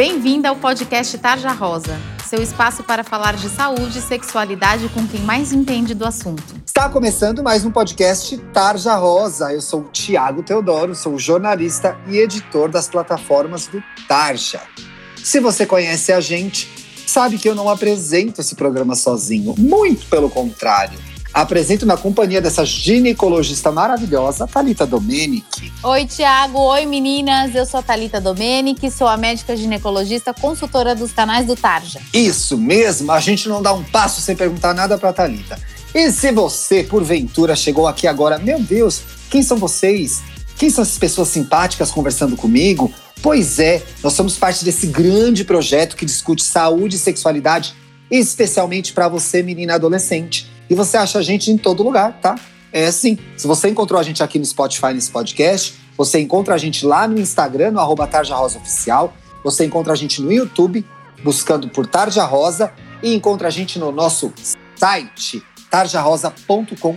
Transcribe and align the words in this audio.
Bem-vinda 0.00 0.48
ao 0.48 0.56
podcast 0.56 1.18
Tarja 1.18 1.50
Rosa, 1.50 2.00
seu 2.26 2.40
espaço 2.42 2.82
para 2.82 3.04
falar 3.04 3.36
de 3.36 3.50
saúde 3.50 3.98
e 3.98 4.00
sexualidade 4.00 4.88
com 4.88 5.06
quem 5.06 5.20
mais 5.20 5.52
entende 5.52 5.92
do 5.92 6.06
assunto. 6.06 6.42
Está 6.64 6.88
começando 6.88 7.42
mais 7.42 7.66
um 7.66 7.70
podcast 7.70 8.38
Tarja 8.50 8.94
Rosa. 8.94 9.52
Eu 9.52 9.60
sou 9.60 9.82
o 9.82 9.88
Tiago 9.90 10.42
Teodoro, 10.42 10.94
sou 10.94 11.18
jornalista 11.18 12.00
e 12.08 12.16
editor 12.16 12.70
das 12.70 12.88
plataformas 12.88 13.66
do 13.66 13.82
Tarja. 14.08 14.62
Se 15.22 15.38
você 15.38 15.66
conhece 15.66 16.14
a 16.14 16.20
gente, 16.22 16.66
sabe 17.06 17.36
que 17.36 17.46
eu 17.46 17.54
não 17.54 17.68
apresento 17.68 18.40
esse 18.40 18.54
programa 18.54 18.94
sozinho, 18.94 19.54
muito 19.58 20.06
pelo 20.06 20.30
contrário. 20.30 20.98
Apresento 21.32 21.86
na 21.86 21.96
companhia 21.96 22.40
dessa 22.40 22.64
ginecologista 22.64 23.70
maravilhosa, 23.70 24.48
Talita 24.48 24.84
Domenic. 24.84 25.72
Oi, 25.82 26.04
Tiago. 26.04 26.58
Oi, 26.58 26.86
meninas. 26.86 27.54
Eu 27.54 27.64
sou 27.64 27.78
a 27.78 27.82
Talita 27.82 28.20
Domenic, 28.20 28.90
sou 28.90 29.06
a 29.06 29.16
médica 29.16 29.56
ginecologista 29.56 30.34
consultora 30.34 30.92
dos 30.92 31.12
canais 31.12 31.46
do 31.46 31.54
Tarja. 31.54 32.00
Isso 32.12 32.58
mesmo, 32.58 33.12
a 33.12 33.20
gente 33.20 33.48
não 33.48 33.62
dá 33.62 33.72
um 33.72 33.84
passo 33.84 34.20
sem 34.20 34.34
perguntar 34.34 34.74
nada 34.74 34.98
para 34.98 35.12
Talita. 35.12 35.56
E 35.94 36.10
se 36.10 36.32
você, 36.32 36.82
porventura, 36.82 37.54
chegou 37.54 37.86
aqui 37.86 38.08
agora, 38.08 38.36
meu 38.38 38.60
Deus, 38.60 39.00
quem 39.30 39.42
são 39.42 39.56
vocês? 39.56 40.22
Quem 40.58 40.68
são 40.68 40.82
essas 40.82 40.98
pessoas 40.98 41.28
simpáticas 41.28 41.92
conversando 41.92 42.36
comigo? 42.36 42.92
Pois 43.22 43.60
é, 43.60 43.82
nós 44.02 44.14
somos 44.14 44.36
parte 44.36 44.64
desse 44.64 44.88
grande 44.88 45.44
projeto 45.44 45.94
que 45.94 46.04
discute 46.04 46.42
saúde 46.42 46.96
e 46.96 46.98
sexualidade, 46.98 47.72
especialmente 48.10 48.92
para 48.92 49.06
você, 49.08 49.42
menina 49.42 49.74
adolescente. 49.74 50.49
E 50.70 50.74
você 50.74 50.96
acha 50.96 51.18
a 51.18 51.22
gente 51.22 51.50
em 51.50 51.58
todo 51.58 51.82
lugar, 51.82 52.20
tá? 52.20 52.36
É 52.72 52.86
assim. 52.86 53.18
Se 53.36 53.48
você 53.48 53.68
encontrou 53.68 54.00
a 54.00 54.04
gente 54.04 54.22
aqui 54.22 54.38
no 54.38 54.44
Spotify 54.44 54.94
nesse 54.94 55.10
podcast, 55.10 55.74
você 55.98 56.20
encontra 56.20 56.54
a 56.54 56.58
gente 56.58 56.86
lá 56.86 57.08
no 57.08 57.18
Instagram, 57.18 57.72
no 57.72 57.80
arroba 57.80 58.06
Tarja 58.06 58.36
Rosa 58.36 58.58
Oficial. 58.58 59.12
Você 59.42 59.66
encontra 59.66 59.92
a 59.92 59.96
gente 59.96 60.22
no 60.22 60.32
YouTube, 60.32 60.86
buscando 61.24 61.68
por 61.68 61.88
Tarja 61.88 62.24
Rosa. 62.24 62.72
E 63.02 63.14
encontra 63.14 63.48
a 63.48 63.50
gente 63.50 63.78
no 63.78 63.90
nosso 63.90 64.32
site, 64.76 65.42
tarjarosa.com.br. 65.70 66.90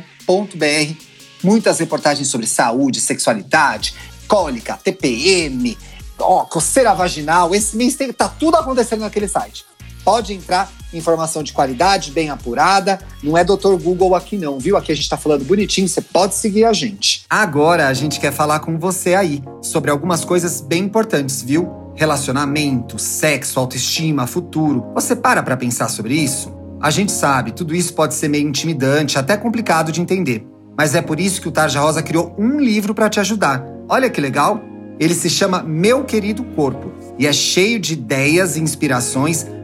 Muitas 1.44 1.80
reportagens 1.80 2.28
sobre 2.28 2.46
saúde, 2.46 3.02
sexualidade, 3.02 3.96
cólica, 4.28 4.80
TPM, 4.82 5.78
ó, 6.20 6.46
coceira 6.46 6.94
vaginal. 6.94 7.56
Esse 7.56 7.76
mês 7.76 7.96
tem, 7.96 8.14
tá 8.14 8.30
tudo 8.30 8.56
acontecendo 8.56 9.02
naquele 9.02 9.28
site. 9.28 9.66
Pode 10.04 10.34
entrar, 10.34 10.70
informação 10.94 11.42
de 11.42 11.54
qualidade, 11.54 12.12
bem 12.12 12.30
apurada. 12.30 13.00
Não 13.24 13.38
é 13.38 13.44
doutor 13.44 13.80
Google 13.82 14.16
aqui 14.16 14.38
não, 14.38 14.60
viu? 14.60 14.76
Aqui 14.76 14.92
a 14.92 14.96
gente 14.96 15.08
tá 15.08 15.18
falando 15.18 15.46
bonitinho, 15.46 15.88
você 15.88 16.02
pode 16.02 16.36
seguir 16.36 16.66
a 16.66 16.74
gente. 16.74 17.24
Agora 17.30 17.88
a 17.88 17.94
gente 17.94 18.20
quer 18.20 18.34
falar 18.34 18.60
com 18.60 18.78
você 18.78 19.16
aí 19.16 19.42
sobre 19.62 19.90
algumas 19.90 20.26
coisas 20.26 20.60
bem 20.60 20.84
importantes, 20.84 21.42
viu? 21.42 21.72
Relacionamento, 21.96 23.00
sexo, 23.00 23.60
autoestima, 23.60 24.28
futuro. 24.28 24.86
Você 24.94 25.16
para 25.16 25.42
pra 25.42 25.56
pensar 25.56 25.88
sobre 25.88 26.16
isso? 26.16 26.54
A 26.82 26.92
gente 26.92 27.14
sabe, 27.14 27.54
tudo 27.54 27.74
isso 27.74 27.94
pode 27.94 28.14
ser 28.14 28.28
meio 28.28 28.48
intimidante, 28.48 29.18
até 29.18 29.38
complicado 29.38 29.92
de 29.92 30.02
entender. 30.02 30.46
Mas 30.78 30.96
é 30.96 31.02
por 31.02 31.20
isso 31.20 31.42
que 31.42 31.48
o 31.48 31.52
Tarja 31.52 31.80
Rosa 31.80 32.04
criou 32.04 32.36
um 32.38 32.60
livro 32.60 32.94
para 32.94 33.10
te 33.10 33.20
ajudar. 33.20 33.64
Olha 33.88 34.10
que 34.10 34.20
legal! 34.20 34.62
Ele 35.00 35.14
se 35.14 35.30
chama 35.30 35.64
Meu 35.64 36.04
Querido 36.04 36.44
Corpo 36.44 36.92
e 37.18 37.26
é 37.26 37.34
cheio 37.34 37.80
de 37.80 37.94
ideias 37.94 38.58
e 38.58 38.62
inspirações 38.62 39.46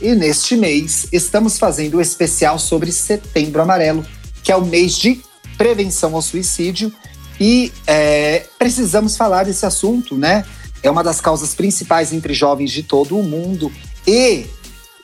e 0.00 0.14
neste 0.14 0.56
mês 0.56 1.06
estamos 1.10 1.58
fazendo 1.58 1.94
o 1.94 1.98
um 1.98 2.00
especial 2.00 2.58
sobre 2.58 2.92
Setembro 2.92 3.62
Amarelo, 3.62 4.04
que 4.42 4.52
é 4.52 4.56
o 4.56 4.64
mês 4.64 4.96
de 4.96 5.20
prevenção 5.56 6.14
ao 6.14 6.22
suicídio. 6.22 6.92
E 7.40 7.72
é, 7.86 8.44
precisamos 8.58 9.16
falar 9.16 9.44
desse 9.44 9.64
assunto, 9.64 10.16
né? 10.16 10.44
É 10.82 10.90
uma 10.90 11.02
das 11.02 11.20
causas 11.20 11.54
principais 11.54 12.12
entre 12.12 12.34
jovens 12.34 12.70
de 12.70 12.82
todo 12.82 13.18
o 13.18 13.22
mundo. 13.22 13.72
E 14.06 14.46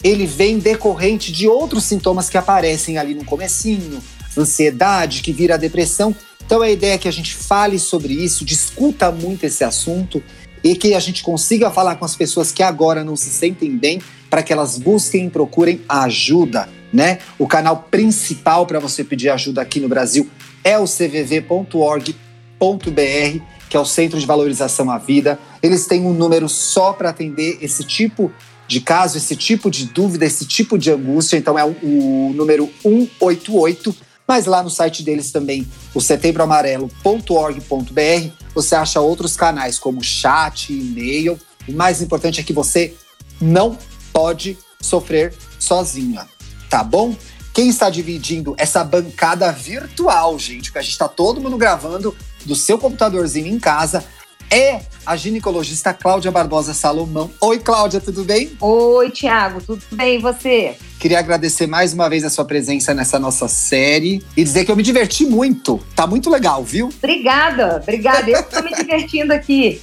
ele 0.05 0.27
vem 0.27 0.59
decorrente 0.59 1.33
de 1.33 1.49
outros 1.49 1.85
sintomas 1.85 2.29
que 2.29 2.37
aparecem 2.37 2.99
ali 2.99 3.15
no 3.15 3.25
comecinho, 3.25 4.03
ansiedade, 4.37 5.23
que 5.23 5.33
vira 5.33 5.57
depressão. 5.57 6.15
Então 6.45 6.61
a 6.61 6.71
ideia 6.71 6.95
é 6.95 6.99
que 6.99 7.09
a 7.09 7.13
gente 7.13 7.35
fale 7.35 7.79
sobre 7.79 8.13
isso, 8.13 8.45
discuta 8.45 9.11
muito 9.11 9.45
esse 9.45 9.65
assunto 9.65 10.23
e 10.63 10.77
que 10.77 10.95
a 10.95 11.01
gente 11.01 11.23
consiga 11.23 11.71
falar 11.71 11.97
com 11.97 12.05
as 12.05 12.15
pessoas 12.15 12.53
que 12.53 12.63
agora 12.63 13.03
não 13.03 13.17
se 13.17 13.31
sentem 13.31 13.77
bem 13.77 14.01
para 14.33 14.43
que 14.43 14.51
elas 14.51 14.79
busquem 14.79 15.27
e 15.27 15.31
procurem 15.31 15.83
ajuda, 15.87 16.67
né? 16.91 17.19
O 17.39 17.47
canal 17.47 17.87
principal 17.91 18.65
para 18.65 18.81
você 18.81 19.05
pedir 19.05 19.29
ajuda 19.29 19.61
aqui 19.61 19.79
no 19.79 19.91
Brasil 19.91 20.27
é 20.65 20.79
o 20.79 20.87
cvv.org.br, 20.87 22.15
que 23.69 23.77
é 23.77 23.79
o 23.79 23.85
Centro 23.85 24.19
de 24.19 24.25
Valorização 24.25 24.91
à 24.91 24.97
Vida. 24.97 25.39
Eles 25.63 25.87
têm 25.87 26.07
um 26.07 26.15
número 26.15 26.49
só 26.49 26.95
para 26.95 27.11
atender 27.11 27.59
esse 27.61 27.85
tipo 27.85 28.33
de 28.67 28.81
caso, 28.81 29.19
esse 29.19 29.37
tipo 29.37 29.71
de 29.71 29.85
dúvida, 29.85 30.25
esse 30.25 30.47
tipo 30.47 30.79
de 30.79 30.91
angústia. 30.91 31.37
Então 31.37 31.59
é 31.59 31.65
o, 31.67 32.33
número 32.35 32.71
188. 32.83 33.95
Mas 34.27 34.47
lá 34.47 34.63
no 34.63 34.71
site 34.71 35.03
deles 35.03 35.31
também, 35.31 35.69
o 35.95 36.01
setembroamarelo.org.br, 36.01 38.31
você 38.55 38.75
acha 38.75 38.99
outros 38.99 39.37
canais 39.37 39.79
como 39.79 40.03
chat, 40.03 40.73
e-mail. 40.73 41.39
O 41.69 41.73
mais 41.73 42.01
importante 42.01 42.41
é 42.41 42.43
que 42.43 42.55
você 42.55 42.95
não 43.39 43.77
pode 44.13 44.59
sofrer 44.81 45.35
sozinha, 45.59 46.27
tá 46.69 46.83
bom? 46.83 47.17
Quem 47.55 47.69
está 47.69 47.91
dividindo 47.91 48.55
essa 48.57 48.83
bancada 48.83 49.51
virtual, 49.53 50.39
gente, 50.39 50.65
porque 50.65 50.79
a 50.79 50.83
gente 50.83 50.93
está 50.93 51.09
todo 51.09 51.41
mundo 51.41 51.57
gravando 51.57 52.17
do 52.45 52.55
seu 52.55 52.79
computadorzinho 52.79 53.47
em 53.47 53.59
casa, 53.59 54.05
é 54.51 54.83
a 55.07 55.17
ginecologista 55.17 55.95
Cláudia 55.95 56.31
Barbosa 56.31 56.75
Salomão. 56.75 57.31
Oi, 57.41 57.59
Cláudia, 57.59 58.01
tudo 58.01 58.23
bem? 58.23 58.53
Oi, 58.61 59.11
Tiago, 59.11 59.63
tudo 59.63 59.83
bem 59.93 60.17
e 60.17 60.19
você? 60.19 60.77
Queria 60.99 61.19
agradecer 61.19 61.67
mais 61.67 61.93
uma 61.93 62.09
vez 62.09 62.23
a 62.23 62.31
sua 62.31 62.45
presença 62.45 62.93
nessa 62.93 63.19
nossa 63.19 63.49
série 63.49 64.23
e 64.37 64.45
dizer 64.45 64.65
que 64.65 64.71
eu 64.71 64.77
me 64.77 64.83
diverti 64.83 65.25
muito. 65.25 65.81
Tá 65.97 66.07
muito 66.07 66.29
legal, 66.29 66.63
viu? 66.63 66.91
Obrigada, 66.99 67.81
obrigada. 67.83 68.31
Eu 68.31 68.41
estou 68.41 68.63
me 68.63 68.71
divertindo 68.77 69.33
aqui. 69.33 69.81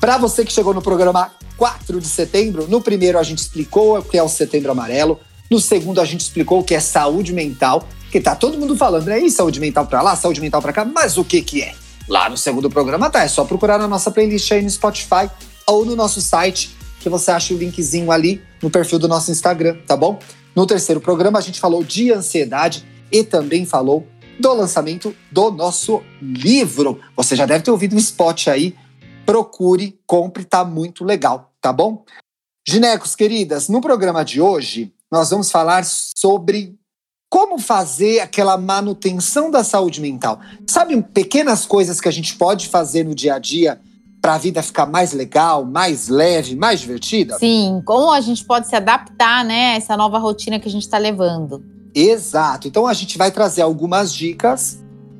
Para 0.00 0.16
você 0.16 0.44
que 0.44 0.52
chegou 0.52 0.72
no 0.72 0.80
programa 0.80 1.32
4 1.62 2.00
de 2.00 2.08
setembro. 2.08 2.66
No 2.68 2.80
primeiro, 2.80 3.20
a 3.20 3.22
gente 3.22 3.38
explicou 3.38 3.96
o 3.96 4.02
que 4.02 4.18
é 4.18 4.22
o 4.22 4.28
Setembro 4.28 4.72
Amarelo. 4.72 5.20
No 5.48 5.60
segundo, 5.60 6.00
a 6.00 6.04
gente 6.04 6.22
explicou 6.22 6.58
o 6.58 6.64
que 6.64 6.74
é 6.74 6.80
saúde 6.80 7.32
mental. 7.32 7.86
Que 8.10 8.20
tá 8.20 8.34
todo 8.34 8.58
mundo 8.58 8.74
falando, 8.74 9.06
né? 9.06 9.20
E 9.20 9.30
saúde 9.30 9.60
mental 9.60 9.86
para 9.86 10.02
lá, 10.02 10.16
saúde 10.16 10.40
mental 10.40 10.60
para 10.60 10.72
cá. 10.72 10.84
Mas 10.84 11.16
o 11.16 11.24
que 11.24 11.40
que 11.40 11.62
é? 11.62 11.72
Lá 12.08 12.28
no 12.28 12.36
segundo 12.36 12.68
programa 12.68 13.08
tá. 13.08 13.22
É 13.22 13.28
só 13.28 13.44
procurar 13.44 13.78
na 13.78 13.86
nossa 13.86 14.10
playlist 14.10 14.50
aí 14.50 14.60
no 14.60 14.68
Spotify 14.68 15.30
ou 15.64 15.84
no 15.84 15.94
nosso 15.94 16.20
site, 16.20 16.76
que 16.98 17.08
você 17.08 17.30
acha 17.30 17.54
o 17.54 17.56
linkzinho 17.56 18.10
ali 18.10 18.42
no 18.60 18.68
perfil 18.68 18.98
do 18.98 19.06
nosso 19.06 19.30
Instagram, 19.30 19.76
tá 19.86 19.96
bom? 19.96 20.18
No 20.56 20.66
terceiro 20.66 21.00
programa, 21.00 21.38
a 21.38 21.42
gente 21.42 21.60
falou 21.60 21.84
de 21.84 22.12
ansiedade 22.12 22.84
e 23.12 23.22
também 23.22 23.64
falou 23.64 24.04
do 24.40 24.52
lançamento 24.52 25.14
do 25.30 25.52
nosso 25.52 26.02
livro. 26.20 26.98
Você 27.16 27.36
já 27.36 27.46
deve 27.46 27.62
ter 27.62 27.70
ouvido 27.70 27.94
um 27.94 28.00
spot 28.00 28.48
aí. 28.48 28.74
Procure, 29.24 29.96
compre, 30.04 30.44
tá 30.44 30.64
muito 30.64 31.04
legal 31.04 31.51
tá 31.62 31.72
bom? 31.72 32.04
Ginecos, 32.68 33.14
queridas, 33.14 33.68
no 33.68 33.80
programa 33.80 34.24
de 34.24 34.40
hoje 34.40 34.92
nós 35.10 35.30
vamos 35.30 35.50
falar 35.50 35.84
sobre 35.84 36.74
como 37.30 37.58
fazer 37.58 38.20
aquela 38.20 38.58
manutenção 38.58 39.50
da 39.50 39.62
saúde 39.62 40.00
mental. 40.00 40.40
Sabe 40.66 41.00
pequenas 41.02 41.64
coisas 41.64 42.00
que 42.00 42.08
a 42.08 42.12
gente 42.12 42.36
pode 42.36 42.68
fazer 42.68 43.04
no 43.04 43.14
dia 43.14 43.34
a 43.34 43.38
dia 43.38 43.80
para 44.20 44.34
a 44.34 44.38
vida 44.38 44.62
ficar 44.62 44.86
mais 44.86 45.12
legal, 45.12 45.64
mais 45.64 46.08
leve, 46.08 46.54
mais 46.54 46.80
divertida? 46.80 47.38
Sim, 47.38 47.80
como 47.84 48.10
a 48.10 48.20
gente 48.20 48.44
pode 48.44 48.68
se 48.68 48.76
adaptar, 48.76 49.44
né, 49.44 49.72
a 49.72 49.76
essa 49.76 49.96
nova 49.96 50.18
rotina 50.18 50.60
que 50.60 50.68
a 50.68 50.70
gente 50.70 50.82
está 50.82 50.98
levando. 50.98 51.64
Exato. 51.94 52.68
Então 52.68 52.86
a 52.86 52.94
gente 52.94 53.16
vai 53.18 53.30
trazer 53.30 53.62
algumas 53.62 54.12
dicas 54.12 54.78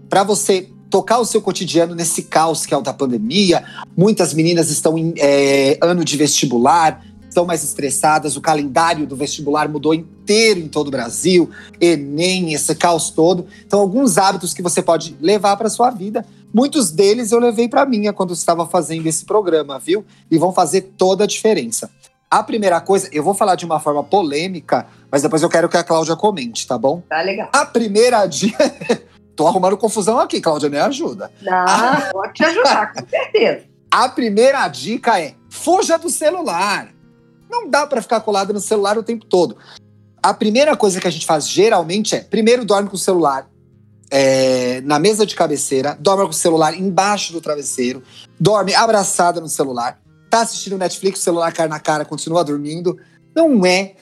para 0.09 0.23
você 0.23 0.71
tocar 0.93 1.19
o 1.19 1.25
seu 1.25 1.41
cotidiano 1.41 1.95
nesse 1.95 2.25
caos 2.25 2.67
que 2.67 2.75
é 2.75 2.77
o 2.77 2.83
da 2.83 2.93
pandemia. 2.93 3.65
Muitas 3.97 4.35
meninas 4.35 4.69
estão 4.69 4.99
em 4.99 5.15
é, 5.17 5.79
ano 5.81 6.05
de 6.05 6.19
vestibular, 6.19 7.03
estão 7.27 7.47
mais 7.47 7.65
estressadas, 7.65 8.37
o 8.37 8.43
calendário 8.43 9.07
do 9.07 9.17
vestibular 9.17 9.71
mudou 9.71 9.95
inteiro 9.95 10.61
em 10.61 10.69
todo 10.69 10.89
o 10.89 10.91
Brasil, 10.91 11.49
Enem, 11.81 12.53
esse 12.53 12.75
caos 12.75 13.09
todo. 13.09 13.47
Então, 13.67 13.81
alguns 13.81 14.19
hábitos 14.19 14.53
que 14.53 14.61
você 14.61 14.83
pode 14.83 15.17
levar 15.19 15.57
para 15.57 15.71
sua 15.71 15.89
vida. 15.89 16.27
Muitos 16.53 16.91
deles 16.91 17.33
eu 17.33 17.39
levei 17.39 17.67
para 17.67 17.87
minha 17.87 18.13
quando 18.13 18.35
estava 18.35 18.67
fazendo 18.67 19.07
esse 19.07 19.25
programa, 19.25 19.79
viu? 19.79 20.05
E 20.31 20.37
vão 20.37 20.53
fazer 20.53 20.93
toda 20.99 21.25
a 21.25 21.27
diferença. 21.27 21.91
A 22.31 22.43
primeira 22.43 22.83
coisa, 22.83 23.09
eu 23.13 23.23
vou 23.23 23.33
falar 23.33 23.55
de 23.55 23.65
uma 23.65 23.81
forma 23.81 24.05
polêmica, 24.05 24.87
mas 25.11 25.23
depois 25.23 25.43
eu 25.43 25.49
quero 25.49 25.71
que 25.71 25.77
a 25.79 25.85
Cláudia 25.85 26.17
comente, 26.17 26.67
tá 26.67 26.77
bom? 26.77 27.03
Tá 27.09 27.23
legal. 27.23 27.49
A 27.51 27.65
primeira 27.65 28.25
dica. 28.29 29.11
Tô 29.35 29.47
arrumando 29.47 29.77
confusão 29.77 30.19
aqui, 30.19 30.41
Cláudia, 30.41 30.69
me 30.69 30.79
ajuda. 30.79 31.31
Não, 31.41 32.13
pode 32.13 32.35
te 32.35 32.45
ajudar, 32.45 32.93
com 32.93 33.09
certeza. 33.09 33.65
A 33.91 34.09
primeira 34.09 34.67
dica 34.69 35.21
é: 35.21 35.35
fuja 35.51 35.99
do 35.99 36.11
celular. 36.11 36.89
Não 37.51 37.69
dá 37.69 37.87
para 37.87 38.03
ficar 38.03 38.21
colado 38.21 38.53
no 38.53 38.61
celular 38.61 38.97
o 38.97 39.03
tempo 39.03 39.27
todo. 39.27 39.57
A 40.23 40.33
primeira 40.33 40.77
coisa 40.77 41.01
que 41.01 41.07
a 41.07 41.11
gente 41.11 41.27
faz 41.27 41.49
geralmente 41.49 42.15
é: 42.15 42.21
primeiro 42.21 42.65
dorme 42.65 42.89
com 42.89 42.97
o 42.97 42.99
celular 42.99 43.49
é, 44.15 44.83
na 44.83 44.99
mesa 44.99 45.25
de 45.25 45.35
cabeceira, 45.35 45.97
dorme 45.99 46.25
com 46.25 46.31
o 46.31 46.35
celular 46.35 46.79
embaixo 46.79 47.33
do 47.33 47.41
travesseiro, 47.41 48.03
dorme 48.39 48.75
abraçada 48.75 49.41
no 49.41 49.49
celular, 49.49 49.99
tá 50.29 50.43
assistindo 50.43 50.77
Netflix, 50.77 51.21
o 51.21 51.23
celular 51.23 51.51
cai 51.51 51.67
na 51.67 51.81
cara, 51.81 52.05
continua 52.05 52.45
dormindo. 52.45 52.99
Não 53.35 53.65
é. 53.65 53.95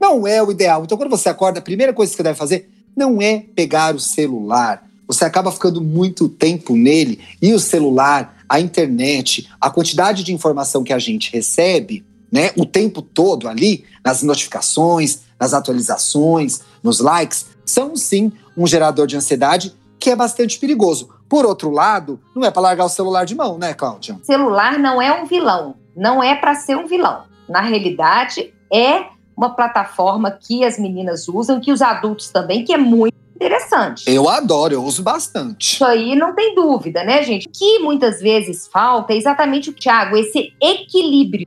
Não 0.00 0.26
é 0.26 0.42
o 0.42 0.50
ideal. 0.50 0.82
Então, 0.82 0.96
quando 0.96 1.10
você 1.10 1.28
acorda, 1.28 1.58
a 1.58 1.62
primeira 1.62 1.92
coisa 1.92 2.10
que 2.10 2.16
você 2.16 2.22
deve 2.22 2.38
fazer 2.38 2.70
não 2.96 3.20
é 3.20 3.44
pegar 3.54 3.94
o 3.94 4.00
celular. 4.00 4.84
Você 5.06 5.24
acaba 5.24 5.52
ficando 5.52 5.80
muito 5.80 6.28
tempo 6.28 6.74
nele 6.74 7.20
e 7.40 7.52
o 7.52 7.60
celular, 7.60 8.36
a 8.48 8.60
internet, 8.60 9.48
a 9.60 9.70
quantidade 9.70 10.22
de 10.22 10.32
informação 10.32 10.82
que 10.82 10.92
a 10.92 10.98
gente 10.98 11.32
recebe, 11.32 12.04
né, 12.32 12.50
o 12.56 12.64
tempo 12.64 13.00
todo 13.00 13.48
ali, 13.48 13.84
nas 14.04 14.22
notificações, 14.22 15.20
nas 15.38 15.54
atualizações, 15.54 16.60
nos 16.82 17.00
likes, 17.00 17.46
são 17.64 17.94
sim 17.96 18.32
um 18.56 18.66
gerador 18.66 19.06
de 19.06 19.16
ansiedade 19.16 19.74
que 19.98 20.10
é 20.10 20.16
bastante 20.16 20.58
perigoso. 20.58 21.08
Por 21.28 21.46
outro 21.46 21.70
lado, 21.70 22.20
não 22.34 22.44
é 22.44 22.50
para 22.50 22.62
largar 22.62 22.84
o 22.84 22.88
celular 22.88 23.24
de 23.24 23.34
mão, 23.34 23.58
né, 23.58 23.72
Cláudia? 23.72 24.18
Celular 24.22 24.78
não 24.78 25.00
é 25.00 25.12
um 25.12 25.26
vilão, 25.26 25.76
não 25.96 26.22
é 26.22 26.34
para 26.34 26.54
ser 26.54 26.76
um 26.76 26.86
vilão. 26.86 27.24
Na 27.48 27.60
realidade, 27.60 28.52
é 28.72 29.13
uma 29.36 29.54
plataforma 29.54 30.30
que 30.30 30.64
as 30.64 30.78
meninas 30.78 31.28
usam, 31.28 31.60
que 31.60 31.72
os 31.72 31.82
adultos 31.82 32.30
também, 32.30 32.64
que 32.64 32.72
é 32.72 32.78
muito 32.78 33.14
interessante. 33.34 34.04
Eu 34.08 34.28
adoro, 34.28 34.74
eu 34.74 34.84
uso 34.84 35.02
bastante. 35.02 35.74
Isso 35.74 35.84
aí 35.84 36.14
não 36.14 36.34
tem 36.34 36.54
dúvida, 36.54 37.02
né, 37.04 37.22
gente? 37.22 37.48
O 37.48 37.50
que 37.50 37.78
muitas 37.80 38.20
vezes 38.20 38.68
falta 38.68 39.12
é 39.12 39.16
exatamente 39.16 39.70
o 39.70 39.72
Thiago, 39.72 40.16
esse 40.16 40.52
equilíbrio, 40.60 41.46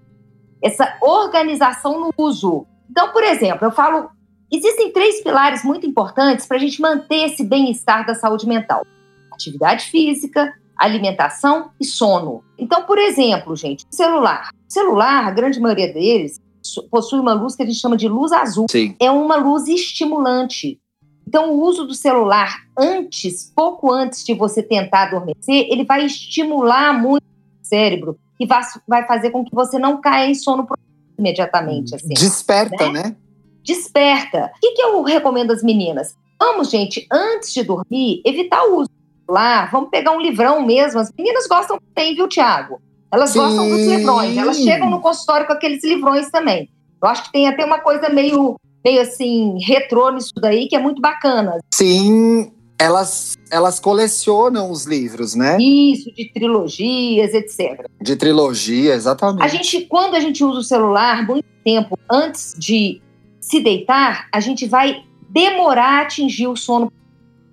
essa 0.62 0.98
organização 1.02 2.00
no 2.00 2.14
uso. 2.18 2.66
Então, 2.90 3.12
por 3.12 3.24
exemplo, 3.24 3.66
eu 3.66 3.72
falo, 3.72 4.10
existem 4.52 4.92
três 4.92 5.22
pilares 5.22 5.64
muito 5.64 5.86
importantes 5.88 6.46
para 6.46 6.58
a 6.58 6.60
gente 6.60 6.82
manter 6.82 7.26
esse 7.32 7.44
bem-estar 7.44 8.06
da 8.06 8.16
saúde 8.16 8.48
mental: 8.48 8.86
atividade 9.32 9.86
física, 9.86 10.54
alimentação 10.78 11.72
e 11.80 11.86
sono. 11.86 12.44
Então, 12.58 12.84
por 12.84 12.98
exemplo, 12.98 13.56
gente, 13.56 13.86
celular. 13.90 14.50
Celular, 14.68 15.26
a 15.26 15.32
grande 15.32 15.60
maioria 15.60 15.92
deles, 15.92 16.40
possui 16.90 17.20
uma 17.20 17.34
luz 17.34 17.56
que 17.56 17.64
a 17.64 17.66
gente 17.66 17.80
chama 17.80 17.98
de 17.98 18.08
luz 18.08 18.32
azul. 18.32 18.66
Sim. 18.70 18.96
É 19.00 19.10
uma 19.12 19.36
luz 19.36 19.68
estimulante. 19.68 20.80
Então, 21.28 21.52
o 21.52 21.62
uso 21.62 21.86
do 21.86 21.94
celular 21.94 22.62
antes, 22.78 23.52
pouco 23.54 23.92
antes 23.92 24.24
de 24.24 24.34
você 24.34 24.64
tentar 24.64 25.04
adormecer, 25.04 25.68
ele 25.70 25.84
vai 25.84 26.06
estimular 26.06 26.94
muito 26.94 27.24
o 27.24 27.66
cérebro 27.66 28.18
e 28.40 28.46
vai, 28.46 28.62
vai 28.88 29.06
fazer 29.06 29.32
com 29.32 29.44
que 29.44 29.54
você 29.54 29.78
não 29.78 30.00
caia 30.00 30.30
em 30.30 30.36
sono 30.36 30.66
imediatamente. 31.20 31.96
Assim, 31.96 32.14
Desperta, 32.14 32.90
né? 32.90 33.04
né? 33.04 33.16
Desperta. 33.64 34.52
O 34.56 34.60
que, 34.62 34.72
que 34.72 34.82
eu 34.82 35.04
recomendo 35.04 35.52
às 35.52 35.62
meninas? 35.62 36.16
Vamos, 36.40 36.70
gente, 36.70 37.06
antes 37.12 37.54
de 37.54 37.64
dormir, 37.64 38.22
evitar 38.24 38.64
o 38.64 38.78
uso 38.78 38.90
do 38.90 39.26
celular. 39.26 39.70
Vamos 39.70 39.90
pegar 39.90 40.12
um 40.12 40.22
livrão 40.22 40.66
mesmo. 40.66 41.00
As 41.00 41.12
meninas 41.12 41.48
gostam 41.48 41.78
bem, 41.94 42.16
viu, 42.16 42.30
Tiago? 42.30 42.80
Elas 43.12 43.32
Sim. 43.32 43.40
gostam 43.40 43.70
dos 43.70 43.86
livrões, 43.86 44.38
elas 44.38 44.58
chegam 44.58 44.90
no 44.90 45.00
consultório 45.00 45.48
com 45.48 45.54
aqueles 45.54 45.84
livrões 45.84 46.30
também. 46.30 46.70
Eu 47.02 47.08
acho 47.08 47.24
que 47.24 47.32
tem 47.32 47.48
até 47.48 47.64
uma 47.64 47.80
coisa 47.80 48.10
meio, 48.10 48.60
meio 48.84 49.02
assim, 49.02 49.58
retrô 49.64 50.10
nisso 50.12 50.34
daí, 50.36 50.68
que 50.68 50.76
é 50.76 50.80
muito 50.80 51.02
bacana. 51.02 51.58
Sim, 51.74 52.52
elas, 52.80 53.36
elas 53.50 53.80
colecionam 53.80 54.70
os 54.70 54.86
livros, 54.86 55.36
né? 55.36 55.58
Isso, 55.60 56.12
de 56.14 56.32
trilogias, 56.32 57.34
etc. 57.34 57.88
De 58.02 58.16
trilogia, 58.16 58.94
exatamente. 58.94 59.44
A 59.44 59.48
gente, 59.48 59.82
quando 59.82 60.16
a 60.16 60.20
gente 60.20 60.44
usa 60.44 60.60
o 60.60 60.64
celular 60.64 61.26
muito 61.26 61.46
tempo 61.64 61.98
antes 62.10 62.56
de 62.58 63.02
se 63.40 63.62
deitar, 63.62 64.28
a 64.32 64.40
gente 64.40 64.66
vai 64.66 65.04
demorar 65.30 66.00
a 66.00 66.02
atingir 66.02 66.48
o 66.48 66.56
sono 66.56 66.92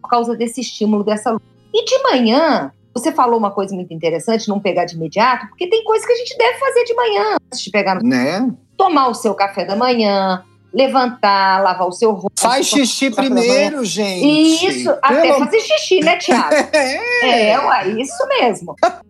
por 0.01 0.09
causa 0.09 0.37
desse 0.37 0.61
estímulo, 0.61 1.05
dessa 1.05 1.31
luz. 1.31 1.43
E 1.73 1.85
de 1.85 2.03
manhã, 2.03 2.71
você 2.95 3.11
falou 3.13 3.39
uma 3.39 3.51
coisa 3.51 3.75
muito 3.75 3.93
interessante, 3.93 4.49
não 4.49 4.61
pegar 4.61 4.85
de 4.85 4.95
imediato, 4.95 5.49
porque 5.49 5.67
tem 5.69 5.83
coisa 5.85 6.07
que 6.07 6.13
a 6.13 6.17
gente 6.17 6.37
deve 6.39 6.59
fazer 6.59 6.85
de 6.85 6.95
manhã 6.95 7.37
antes 7.47 7.61
de 7.65 7.71
pegar 7.71 7.97
no. 7.97 8.03
Né? 8.09 8.51
Tomar 8.77 9.09
o 9.09 9.15
seu 9.15 9.35
café 9.35 9.65
da 9.65 9.75
manhã, 9.77 10.45
levantar, 10.73 11.63
lavar 11.63 11.87
o 11.89 11.93
seu 11.93 12.13
rosto. 12.13 12.41
Faz 12.41 12.67
xixi 12.67 13.11
primeiro, 13.11 13.85
gente. 13.85 14.67
Isso, 14.67 14.91
até 15.03 15.23
Pelo- 15.23 15.39
fazer 15.41 15.61
xixi, 15.61 16.01
né, 16.01 16.17
Tiago? 16.17 16.55
É, 17.25 17.59
ué, 17.59 17.89
isso 18.01 18.27
mesmo. 18.29 18.75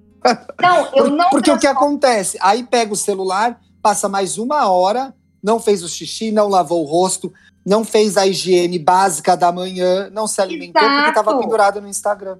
Não, 0.58 0.88
eu 0.94 1.10
não. 1.10 1.28
Porque 1.28 1.50
o 1.50 1.54
que 1.54 1.60
transformo- 1.60 1.86
acontece? 1.90 2.38
Aí 2.40 2.62
pega 2.64 2.90
o 2.94 2.96
celular, 2.96 3.60
passa 3.82 4.08
mais 4.08 4.38
uma 4.38 4.70
hora, 4.70 5.12
não 5.42 5.60
fez 5.60 5.82
o 5.82 5.88
xixi, 5.88 6.32
não 6.32 6.48
lavou 6.48 6.82
o 6.82 6.86
rosto, 6.86 7.30
não 7.66 7.84
fez 7.84 8.16
a 8.16 8.26
higiene 8.26 8.78
básica 8.78 9.36
da 9.36 9.52
manhã, 9.52 10.08
não 10.10 10.26
se 10.26 10.40
alimentou 10.40 10.80
porque 10.80 10.94
Exato. 10.94 11.08
estava 11.20 11.38
pendurado 11.38 11.78
no 11.82 11.88
Instagram. 11.88 12.38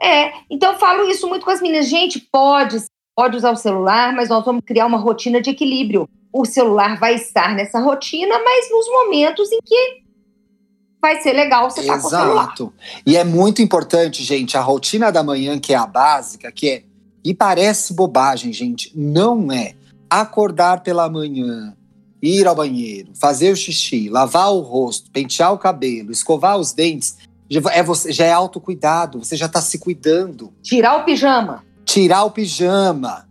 É, 0.00 0.32
então 0.50 0.72
eu 0.72 0.78
falo 0.78 1.08
isso 1.08 1.28
muito 1.28 1.44
com 1.44 1.50
as 1.50 1.60
meninas. 1.60 1.88
Gente, 1.88 2.20
pode, 2.20 2.76
pode 3.14 3.36
usar 3.36 3.50
o 3.52 3.56
celular, 3.56 4.14
mas 4.14 4.28
nós 4.28 4.44
vamos 4.44 4.62
criar 4.64 4.86
uma 4.86 4.98
rotina 4.98 5.40
de 5.40 5.50
equilíbrio. 5.50 6.08
O 6.32 6.44
celular 6.44 6.98
vai 6.98 7.14
estar 7.14 7.54
nessa 7.54 7.80
rotina, 7.80 8.38
mas 8.44 8.70
nos 8.70 8.86
momentos 8.88 9.50
em 9.50 9.58
que 9.64 10.06
vai 11.00 11.20
ser 11.22 11.32
legal 11.32 11.70
você 11.70 11.80
estar 11.80 12.00
com 12.00 12.06
o 12.06 12.10
celular. 12.10 12.44
Exato. 12.44 12.72
E 13.06 13.16
é 13.16 13.24
muito 13.24 13.62
importante, 13.62 14.22
gente, 14.22 14.56
a 14.56 14.60
rotina 14.60 15.10
da 15.10 15.22
manhã, 15.22 15.58
que 15.58 15.72
é 15.72 15.76
a 15.76 15.86
básica, 15.86 16.50
que 16.50 16.68
é. 16.68 16.82
E 17.24 17.34
parece 17.34 17.94
bobagem, 17.94 18.52
gente. 18.52 18.92
Não 18.94 19.50
é. 19.50 19.74
Acordar 20.08 20.82
pela 20.82 21.08
manhã, 21.08 21.76
ir 22.22 22.46
ao 22.46 22.54
banheiro, 22.54 23.10
fazer 23.14 23.52
o 23.52 23.56
xixi, 23.56 24.08
lavar 24.08 24.52
o 24.52 24.60
rosto, 24.60 25.10
pentear 25.10 25.52
o 25.52 25.58
cabelo, 25.58 26.12
escovar 26.12 26.58
os 26.58 26.72
dentes. 26.72 27.16
Já 27.48 27.60
é, 27.70 27.82
você, 27.82 28.12
já 28.12 28.24
é 28.24 28.32
autocuidado, 28.32 29.18
você 29.24 29.36
já 29.36 29.48
tá 29.48 29.60
se 29.60 29.78
cuidando. 29.78 30.52
Tirar 30.62 30.96
o 30.96 31.04
pijama. 31.04 31.64
Tirar 31.84 32.24
o 32.24 32.30
pijama. 32.30 33.28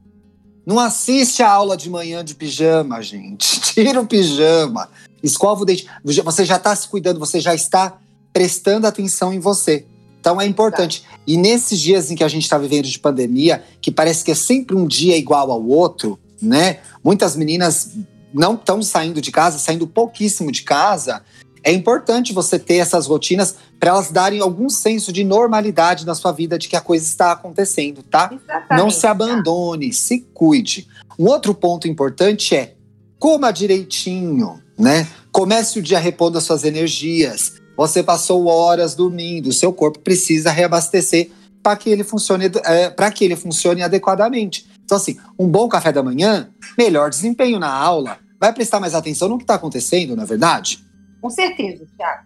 Não 0.66 0.80
assiste 0.80 1.44
a 1.44 1.52
aula 1.52 1.78
de 1.78 1.90
manhã 1.90 2.24
de 2.24 2.34
pijama, 2.34 3.02
gente. 3.02 3.60
Tira 3.74 4.02
o 4.02 4.08
pijama. 4.08 4.90
Escova 5.22 5.62
o 5.62 5.66
dente. 5.66 5.86
Você 6.04 6.46
já 6.46 6.56
está 6.56 6.76
se 6.76 6.88
cuidando, 6.88 7.20
você 7.20 7.40
já 7.40 7.54
está 7.54 8.00
prestando 8.34 8.88
atenção 8.88 9.32
em 9.32 9.40
você. 9.40 9.86
Então 10.20 10.42
é 10.42 10.46
importante. 10.46 11.04
E 11.28 11.38
nesses 11.38 11.80
dias 11.80 12.10
em 12.10 12.16
que 12.16 12.24
a 12.24 12.28
gente 12.28 12.44
está 12.44 12.58
vivendo 12.58 12.86
de 12.86 12.98
pandemia, 12.98 13.64
que 13.80 13.92
parece 13.92 14.24
que 14.26 14.32
é 14.32 14.36
sempre 14.36 14.76
um 14.76 14.88
dia 14.88 15.16
igual 15.16 15.52
ao 15.52 15.64
outro, 15.64 16.20
né? 16.42 16.80
Muitas 17.04 17.36
meninas 17.36 17.92
não 18.34 18.56
estão 18.56 18.82
saindo 18.82 19.22
de 19.22 19.32
casa, 19.32 19.60
saindo 19.60 19.86
pouquíssimo 19.86 20.52
de 20.52 20.64
casa. 20.64 21.22
É 21.66 21.72
importante 21.72 22.32
você 22.32 22.60
ter 22.60 22.76
essas 22.76 23.08
rotinas 23.08 23.56
para 23.80 23.90
elas 23.90 24.12
darem 24.12 24.40
algum 24.40 24.70
senso 24.70 25.12
de 25.12 25.24
normalidade 25.24 26.06
na 26.06 26.14
sua 26.14 26.32
vida 26.32 26.60
de 26.60 26.70
que 26.70 26.76
a 26.76 26.82
coisa 26.82 27.04
está 27.04 27.32
acontecendo, 27.32 28.04
tá? 28.04 28.30
Exatamente. 28.32 28.84
Não 28.84 28.92
se 28.92 29.08
abandone, 29.08 29.92
se 29.92 30.20
cuide. 30.32 30.88
Um 31.18 31.26
outro 31.26 31.56
ponto 31.56 31.88
importante 31.88 32.56
é 32.56 32.76
coma 33.18 33.52
direitinho, 33.52 34.62
né? 34.78 35.08
Comece 35.32 35.80
o 35.80 35.82
dia 35.82 35.98
repondo 35.98 36.38
as 36.38 36.44
suas 36.44 36.64
energias. 36.64 37.54
Você 37.76 38.04
passou 38.04 38.46
horas 38.46 38.94
dormindo, 38.94 39.52
seu 39.52 39.74
corpo 39.74 39.98
precisa 39.98 40.52
reabastecer 40.52 41.32
para 41.64 41.76
que 41.76 41.90
ele 41.90 42.04
funcione, 42.04 42.46
é, 42.64 42.92
para 42.92 43.10
que 43.10 43.26
ele 43.26 43.36
funcione 43.36 43.82
adequadamente. 43.82 44.68
Então, 44.84 44.98
assim, 44.98 45.18
um 45.38 45.48
bom 45.48 45.68
café 45.68 45.92
da 45.92 46.04
manhã, 46.04 46.48
melhor 46.78 47.10
desempenho 47.10 47.58
na 47.58 47.74
aula, 47.74 48.20
vai 48.40 48.54
prestar 48.54 48.80
mais 48.80 48.94
atenção 48.94 49.28
no 49.28 49.38
que 49.40 49.44
está 49.44 49.56
acontecendo, 49.56 50.16
não 50.16 50.22
é 50.22 50.28
verdade? 50.28 50.85
Com 51.26 51.30
certeza, 51.32 51.88
Tiago. 51.98 52.24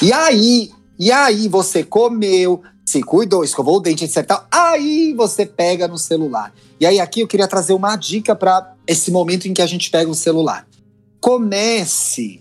E 0.00 0.12
aí, 0.12 0.70
e 0.96 1.10
aí 1.10 1.48
você 1.48 1.82
comeu, 1.82 2.62
se 2.84 3.02
cuidou, 3.02 3.42
escovou 3.42 3.78
o 3.78 3.80
dente, 3.80 4.04
etc. 4.04 4.40
Aí 4.52 5.12
você 5.14 5.44
pega 5.44 5.88
no 5.88 5.98
celular. 5.98 6.54
E 6.78 6.86
aí 6.86 7.00
aqui 7.00 7.22
eu 7.22 7.26
queria 7.26 7.48
trazer 7.48 7.72
uma 7.72 7.96
dica 7.96 8.36
para 8.36 8.72
esse 8.86 9.10
momento 9.10 9.48
em 9.48 9.52
que 9.52 9.60
a 9.60 9.66
gente 9.66 9.90
pega 9.90 10.08
o 10.08 10.14
celular. 10.14 10.64
Comece 11.20 12.40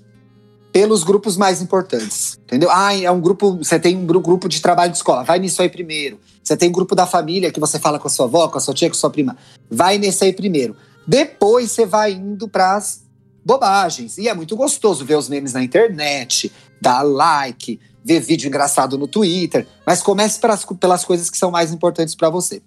pelos 0.71 1.03
grupos 1.03 1.37
mais 1.37 1.59
importantes, 1.59 2.37
entendeu? 2.43 2.69
Ah, 2.71 2.95
é 2.95 3.09
um 3.09 3.19
grupo, 3.19 3.57
você 3.57 3.79
tem 3.79 3.97
um 3.97 4.05
grupo 4.05 4.47
de 4.47 4.61
trabalho 4.61 4.91
de 4.91 4.97
escola, 4.97 5.23
vai 5.23 5.39
nisso 5.39 5.59
aí 5.59 5.69
primeiro. 5.69 6.19
Você 6.43 6.55
tem 6.55 6.69
um 6.69 6.71
grupo 6.71 6.93
da 6.93 7.07
família 7.07 7.51
que 7.51 7.59
você 7.59 7.79
fala 7.79 7.97
com 7.97 8.07
a 8.07 8.11
sua 8.11 8.27
avó, 8.27 8.47
com 8.47 8.59
a 8.59 8.61
sua 8.61 8.75
tia, 8.75 8.89
com 8.91 8.95
a 8.95 8.99
sua 8.99 9.09
prima, 9.09 9.35
vai 9.71 9.97
nesse 9.97 10.23
aí 10.23 10.33
primeiro. 10.33 10.75
Depois 11.07 11.71
você 11.71 11.83
vai 11.83 12.11
indo 12.11 12.47
para 12.47 12.75
as 12.75 13.04
bobagens. 13.45 14.17
E 14.17 14.27
é 14.27 14.33
muito 14.33 14.55
gostoso 14.55 15.05
ver 15.05 15.15
os 15.15 15.29
memes 15.29 15.53
na 15.53 15.63
internet, 15.63 16.51
dar 16.81 17.03
like, 17.03 17.79
ver 18.03 18.19
vídeo 18.19 18.47
engraçado 18.47 18.97
no 18.97 19.07
Twitter, 19.07 19.67
mas 19.85 20.01
comece 20.01 20.39
pelas, 20.39 20.65
pelas 20.65 21.05
coisas 21.05 21.29
que 21.29 21.37
são 21.37 21.51
mais 21.51 21.71
importantes 21.71 22.15
para 22.15 22.29
você. 22.29 22.61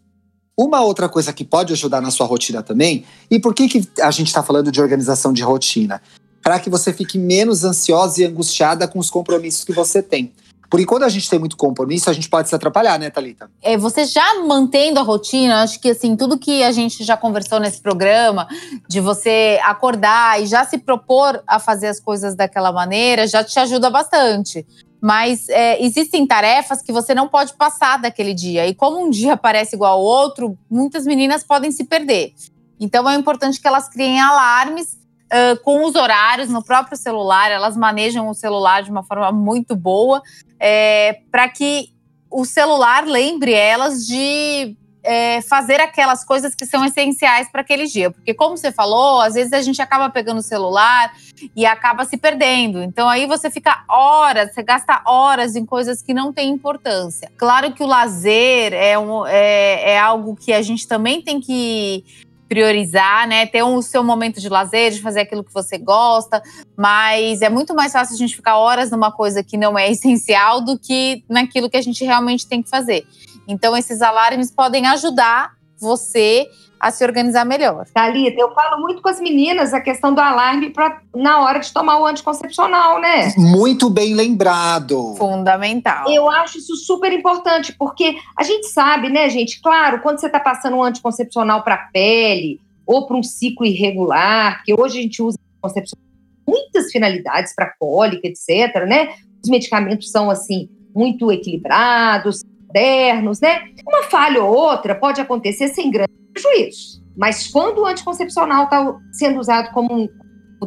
Uma 0.56 0.80
outra 0.80 1.08
coisa 1.08 1.32
que 1.32 1.44
pode 1.44 1.73
ajudar 1.73 2.00
na 2.00 2.11
sua 2.11 2.26
rotina 2.26 2.62
também, 2.62 3.04
e 3.30 3.38
por 3.38 3.54
que, 3.54 3.68
que 3.68 3.88
a 4.00 4.11
gente 4.11 4.28
está 4.28 4.42
falando 4.42 4.73
de 4.73 4.80
organização 4.80 5.32
de 5.32 5.42
rotina? 5.42 6.02
Para 6.42 6.58
que 6.58 6.70
você 6.70 6.92
fique 6.92 7.18
menos 7.18 7.64
ansiosa 7.64 8.23
e 8.23 8.25
angustiada 8.25 8.88
com 8.88 8.99
os 8.99 9.11
compromissos 9.11 9.64
que 9.64 9.73
você 9.73 10.02
tem. 10.02 10.32
Porque 10.70 10.84
quando 10.84 11.04
a 11.04 11.08
gente 11.08 11.28
tem 11.28 11.38
muito 11.38 11.56
compromisso, 11.56 12.10
a 12.10 12.12
gente 12.12 12.28
pode 12.28 12.48
se 12.48 12.54
atrapalhar, 12.54 12.98
né, 12.98 13.08
Thalita? 13.08 13.50
É, 13.62 13.76
você 13.76 14.04
já 14.04 14.42
mantendo 14.44 15.00
a 15.00 15.02
rotina, 15.02 15.62
acho 15.62 15.80
que 15.80 15.90
assim, 15.90 16.14
tudo 16.14 16.38
que 16.38 16.62
a 16.62 16.72
gente 16.72 17.02
já 17.04 17.16
conversou 17.16 17.58
nesse 17.58 17.80
programa, 17.80 18.46
de 18.88 19.00
você 19.00 19.58
acordar 19.64 20.42
e 20.42 20.46
já 20.46 20.64
se 20.64 20.76
propor 20.78 21.42
a 21.46 21.58
fazer 21.58 21.87
as 21.87 21.98
coisas 21.98 22.34
daquela 22.34 22.70
maneira, 22.70 23.26
já 23.26 23.42
te 23.42 23.58
ajuda 23.58 23.88
bastante. 23.88 24.66
Mas 25.00 25.48
é, 25.48 25.82
existem 25.82 26.26
tarefas 26.26 26.82
que 26.82 26.92
você 26.92 27.14
não 27.14 27.28
pode 27.28 27.54
passar 27.54 27.98
daquele 27.98 28.34
dia. 28.34 28.66
E 28.66 28.75
como 28.75 28.98
um 29.02 29.08
dia 29.08 29.37
parece 29.37 29.76
igual 29.76 29.94
ao 29.94 30.02
outro, 30.02 30.58
muitas 30.68 31.04
meninas 31.04 31.44
podem 31.44 31.70
se 31.70 31.84
perder. 31.84 32.34
Então 32.80 33.08
é 33.08 33.14
importante 33.14 33.60
que 33.60 33.66
elas 33.66 33.88
criem 33.88 34.20
alarmes 34.20 34.98
uh, 35.32 35.62
com 35.62 35.85
os 35.85 35.94
horários 35.94 36.49
no 36.49 36.64
próprio 36.64 36.97
celular, 36.97 37.50
elas 37.50 37.76
manejam 37.76 38.28
o 38.28 38.35
celular 38.35 38.82
de 38.82 38.90
uma 38.90 39.02
forma 39.02 39.30
muito 39.32 39.76
boa, 39.76 40.23
é, 40.58 41.20
para 41.30 41.49
que 41.49 41.90
o 42.30 42.44
celular 42.44 43.06
lembre 43.06 43.52
elas 43.52 44.06
de 44.06 44.76
é, 45.02 45.40
fazer 45.40 45.80
aquelas 45.80 46.25
coisas 46.25 46.54
que 46.54 46.66
são 46.66 46.85
essenciais 46.85 47.50
para 47.50 47.62
aquele 47.62 47.87
dia. 47.87 48.11
Porque, 48.11 48.35
como 48.35 48.56
você 48.56 48.70
falou, 48.70 49.20
às 49.20 49.35
vezes 49.35 49.52
a 49.52 49.62
gente 49.62 49.80
acaba 49.80 50.11
pegando 50.11 50.38
o 50.38 50.42
celular 50.42 51.12
e 51.56 51.64
acaba 51.64 52.04
se 52.04 52.18
perdendo. 52.18 52.82
Então, 52.82 53.08
aí 53.08 53.26
você 53.26 53.50
fica 53.50 53.85
horas, 53.88 54.52
você 54.52 54.62
gasta 54.62 55.00
horas 55.06 55.56
em 55.56 55.64
coisas 55.64 56.02
que 56.02 56.12
não 56.12 56.32
têm 56.32 56.50
importância. 56.50 57.30
Claro 57.38 57.73
que 57.73 57.82
o 57.82 57.87
lazer 57.87 58.75
é, 58.75 58.99
um, 58.99 59.26
é, 59.26 59.92
é 59.92 59.99
algo 59.99 60.37
que 60.37 60.52
a 60.52 60.61
gente 60.61 60.87
também 60.87 61.23
tem 61.23 61.40
que 61.40 62.04
priorizar, 62.49 63.28
né? 63.28 63.47
Ter 63.47 63.62
o 63.62 63.83
seu 63.83 64.02
momento 64.02 64.40
de 64.40 64.49
lazer, 64.49 64.93
de 64.93 65.02
fazer 65.02 65.21
aquilo 65.21 65.45
que 65.45 65.52
você 65.52 65.76
gosta, 65.76 66.43
mas 66.76 67.43
é 67.43 67.49
muito 67.49 67.75
mais 67.75 67.93
fácil 67.93 68.14
a 68.14 68.19
gente 68.19 68.35
ficar 68.35 68.57
horas 68.57 68.90
numa 68.90 69.12
coisa 69.12 69.45
que 69.45 69.57
não 69.57 69.78
é 69.78 69.90
essencial 69.93 70.61
do 70.61 70.78
que 70.78 71.23
naquilo 71.28 71.69
que 71.69 71.76
a 71.76 71.83
gente 71.83 72.05
realmente 72.05 72.47
tem 72.47 72.62
que 72.62 72.71
fazer. 72.71 73.07
Então, 73.47 73.76
esses 73.76 74.02
alarmes 74.02 74.50
podem 74.50 74.87
ajudar 74.87 75.52
você 75.78 76.49
a 76.80 76.90
se 76.90 77.04
organizar 77.04 77.44
melhor. 77.44 77.87
Thalita, 77.92 78.40
eu 78.40 78.52
falo 78.52 78.80
muito 78.80 79.02
com 79.02 79.08
as 79.08 79.20
meninas 79.20 79.75
a 79.75 79.80
questão 79.80 80.14
do 80.14 80.20
alarme 80.20 80.70
pra, 80.70 81.00
na 81.14 81.40
hora 81.42 81.58
de 81.58 81.73
tomar 81.73 82.00
o 82.00 82.06
anticoncepcional, 82.06 83.00
né? 83.00 83.32
Muito 83.37 83.90
bem 83.90 84.14
lembrado. 84.14 85.14
Fundamental. 85.16 86.11
Eu 86.11 86.28
acho 86.30 86.58
isso 86.58 86.76
super 86.76 87.12
importante, 87.12 87.75
porque 87.76 88.16
a 88.37 88.42
gente 88.42 88.66
sabe, 88.68 89.08
né, 89.08 89.28
gente? 89.28 89.61
Claro, 89.61 90.00
quando 90.00 90.18
você 90.20 90.26
está 90.26 90.40
passando 90.40 90.76
um 90.76 90.82
anticoncepcional 90.82 91.62
para 91.62 91.75
a 91.75 91.88
pele 91.92 92.61
ou 92.87 93.06
para 93.06 93.16
um 93.16 93.23
ciclo 93.23 93.66
irregular, 93.66 94.62
que 94.64 94.73
hoje 94.73 94.99
a 94.99 95.02
gente 95.02 95.23
usa 95.23 95.38
anticoncepcional 95.54 96.08
muitas 96.49 96.90
finalidades 96.90 97.54
para 97.54 97.75
cólica, 97.78 98.26
etc, 98.26 98.87
né? 98.87 99.14
Os 99.42 99.50
medicamentos 99.50 100.11
são, 100.11 100.30
assim, 100.30 100.68
muito 100.94 101.30
equilibrados, 101.30 102.42
modernos, 102.68 103.40
né? 103.40 103.62
Uma 103.87 104.04
falha 104.04 104.42
ou 104.42 104.54
outra 104.54 104.94
pode 104.94 105.20
acontecer 105.20 105.68
sem 105.68 105.90
grande 105.90 106.12
prejuízo. 106.32 107.02
Mas 107.16 107.48
quando 107.48 107.80
o 107.80 107.87
anticoncepcional 107.87 108.64
está 108.64 108.94
sendo 109.12 109.40
usado 109.40 109.70
como 109.72 110.08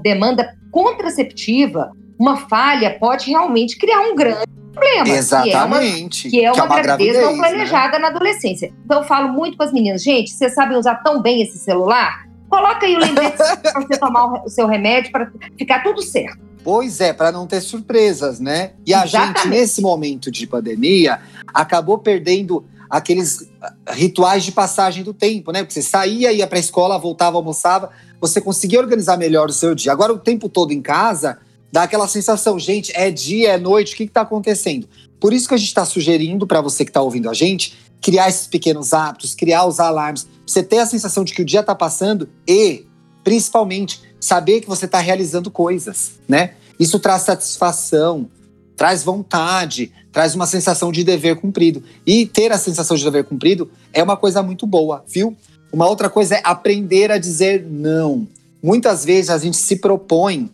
demanda 0.02 0.54
contraceptiva, 0.72 1.92
uma 2.20 2.38
falha 2.38 2.98
pode 3.00 3.30
realmente 3.30 3.78
criar 3.78 4.02
um 4.02 4.16
grande 4.16 4.46
problema. 4.74 5.10
Exatamente. 5.10 6.30
Que 6.30 6.44
é 6.44 6.52
uma, 6.52 6.58
que 6.58 6.62
é 6.62 6.68
uma, 6.68 6.70
que 6.70 6.72
é 6.72 6.76
uma 6.76 6.82
gravidez, 6.82 7.14
gravidez, 7.14 7.26
não 7.26 7.42
né? 7.42 7.50
planejada 7.50 7.94
né? 7.94 8.00
na 8.00 8.08
adolescência. 8.08 8.74
Então 8.86 9.00
eu 9.00 9.08
falo 9.08 9.30
muito 9.30 9.58
com 9.58 9.64
as 9.64 9.72
meninas, 9.72 10.04
gente, 10.04 10.32
vocês 10.32 10.54
sabem 10.54 10.78
usar 10.78 10.96
tão 10.96 11.22
bem 11.22 11.42
esse 11.42 11.58
celular? 11.58 12.26
Coloca 12.50 12.86
aí 12.86 12.96
o 12.96 13.00
lembrete 13.00 13.38
para 13.38 13.82
você 13.82 13.98
tomar 13.98 14.44
o 14.44 14.50
seu 14.50 14.68
remédio 14.68 15.12
para 15.12 15.32
ficar 15.58 15.84
tudo 15.84 16.02
certo. 16.02 16.38
Pois 16.64 17.00
é, 17.02 17.12
para 17.12 17.32
não 17.32 17.48
ter 17.48 17.62
surpresas, 17.62 18.40
né? 18.40 18.74
E 18.86 18.94
a 18.94 19.06
Exatamente. 19.06 19.44
gente, 19.44 19.48
nesse 19.50 19.82
momento 19.82 20.30
de 20.30 20.46
pandemia, 20.46 21.20
acabou 21.48 21.98
perdendo 21.98 22.64
aqueles 22.90 23.50
rituais 23.90 24.44
de 24.44 24.52
passagem 24.52 25.04
do 25.04 25.14
tempo, 25.14 25.52
né? 25.52 25.64
Porque 25.64 25.74
você 25.74 25.82
saía, 25.82 26.32
ia 26.32 26.46
para 26.46 26.58
a 26.58 26.60
escola, 26.60 26.98
voltava, 27.00 27.38
almoçava, 27.38 27.90
você 28.20 28.42
conseguia 28.42 28.80
organizar 28.80 29.18
melhor 29.18 29.50
o 29.50 29.54
seu 29.54 29.74
dia. 29.74 29.92
Agora, 29.92 30.14
o 30.14 30.20
tempo 30.20 30.50
todo 30.50 30.72
em 30.72 30.82
casa, 30.82 31.40
dá 31.72 31.84
aquela 31.84 32.08
sensação, 32.08 32.60
gente, 32.60 32.92
é 32.94 33.10
dia, 33.10 33.54
é 33.54 33.58
noite, 33.58 33.94
o 33.94 33.98
que 33.98 34.04
está 34.04 34.22
acontecendo? 34.22 34.88
Por 35.20 35.34
isso 35.34 35.48
que 35.48 35.54
a 35.54 35.58
gente 35.58 35.70
está 35.70 35.86
sugerindo 35.86 36.46
para 36.46 36.62
você 36.62 36.84
que 36.84 36.90
está 36.90 37.02
ouvindo 37.02 37.30
a 37.30 37.34
gente, 37.34 37.78
criar 38.02 38.28
esses 38.28 38.48
pequenos 38.48 38.94
hábitos, 38.94 39.34
criar 39.34 39.66
os 39.66 39.80
alarmes, 39.80 40.28
você 40.46 40.62
ter 40.62 40.80
a 40.80 40.86
sensação 40.86 41.24
de 41.24 41.34
que 41.34 41.42
o 41.42 41.46
dia 41.46 41.62
está 41.62 41.74
passando 41.74 42.28
e, 42.48 42.86
principalmente, 43.24 44.02
saber 44.22 44.62
que 44.62 44.70
você 44.70 44.86
está 44.86 45.00
realizando 45.00 45.52
coisas, 45.52 46.14
né? 46.30 46.54
Isso 46.80 47.00
traz 47.00 47.24
satisfação, 47.24 48.30
traz 48.78 49.04
vontade, 49.04 49.92
traz 50.12 50.36
uma 50.36 50.46
sensação 50.46 50.92
de 50.92 51.04
dever 51.04 51.36
cumprido. 51.36 51.84
E 52.06 52.26
ter 52.26 52.52
a 52.52 52.58
sensação 52.58 52.96
de 52.96 53.04
dever 53.04 53.24
cumprido 53.24 53.70
é 53.92 54.02
uma 54.02 54.16
coisa 54.16 54.42
muito 54.42 54.66
boa, 54.66 55.04
viu? 55.08 55.36
Uma 55.74 55.88
outra 55.88 56.10
coisa 56.10 56.36
é 56.36 56.42
aprender 56.44 57.12
a 57.12 57.18
dizer 57.18 57.66
não. 57.70 58.28
Muitas 58.62 59.04
vezes 59.04 59.30
a 59.30 59.38
gente 59.38 59.58
se 59.58 59.78
propõe 59.78 60.52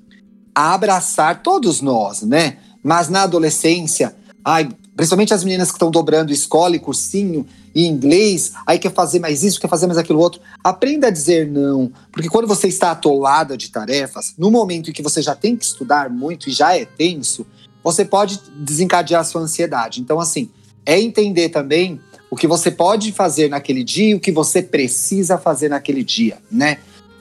a 0.55 0.73
abraçar 0.73 1.43
todos 1.43 1.81
nós, 1.81 2.21
né? 2.21 2.57
Mas 2.81 3.09
na 3.09 3.23
adolescência, 3.23 4.15
ai, 4.43 4.69
principalmente 4.97 5.31
as 5.31 5.43
meninas 5.43 5.69
que 5.69 5.75
estão 5.75 5.91
dobrando 5.91 6.33
escola 6.33 6.75
e 6.75 6.79
cursinho 6.79 7.45
e 7.73 7.85
inglês, 7.85 8.53
aí 8.65 8.79
quer 8.79 8.91
fazer 8.91 9.19
mais 9.19 9.43
isso, 9.43 9.61
quer 9.61 9.67
fazer 9.67 9.85
mais 9.85 9.99
aquilo 9.99 10.19
outro. 10.19 10.41
Aprenda 10.63 11.07
a 11.07 11.11
dizer 11.11 11.47
não, 11.47 11.91
porque 12.11 12.27
quando 12.27 12.47
você 12.47 12.67
está 12.67 12.89
atolada 12.89 13.55
de 13.55 13.69
tarefas, 13.69 14.33
no 14.37 14.49
momento 14.49 14.89
em 14.89 14.93
que 14.93 15.03
você 15.03 15.21
já 15.21 15.35
tem 15.35 15.55
que 15.55 15.63
estudar 15.63 16.09
muito 16.09 16.49
e 16.49 16.51
já 16.51 16.75
é 16.75 16.83
tenso, 16.83 17.45
você 17.83 18.03
pode 18.03 18.41
desencadear 18.55 19.21
a 19.21 19.23
sua 19.23 19.41
ansiedade. 19.41 20.01
Então, 20.01 20.19
assim, 20.19 20.49
é 20.83 20.99
entender 20.99 21.49
também 21.49 22.01
o 22.31 22.35
que 22.35 22.47
você 22.47 22.71
pode 22.71 23.11
fazer 23.11 23.49
naquele 23.49 23.83
dia 23.83 24.09
e 24.09 24.15
o 24.15 24.19
que 24.19 24.31
você 24.31 24.63
precisa 24.63 25.37
fazer 25.37 25.69
naquele 25.69 26.03
dia, 26.03 26.39
né? 26.51 26.79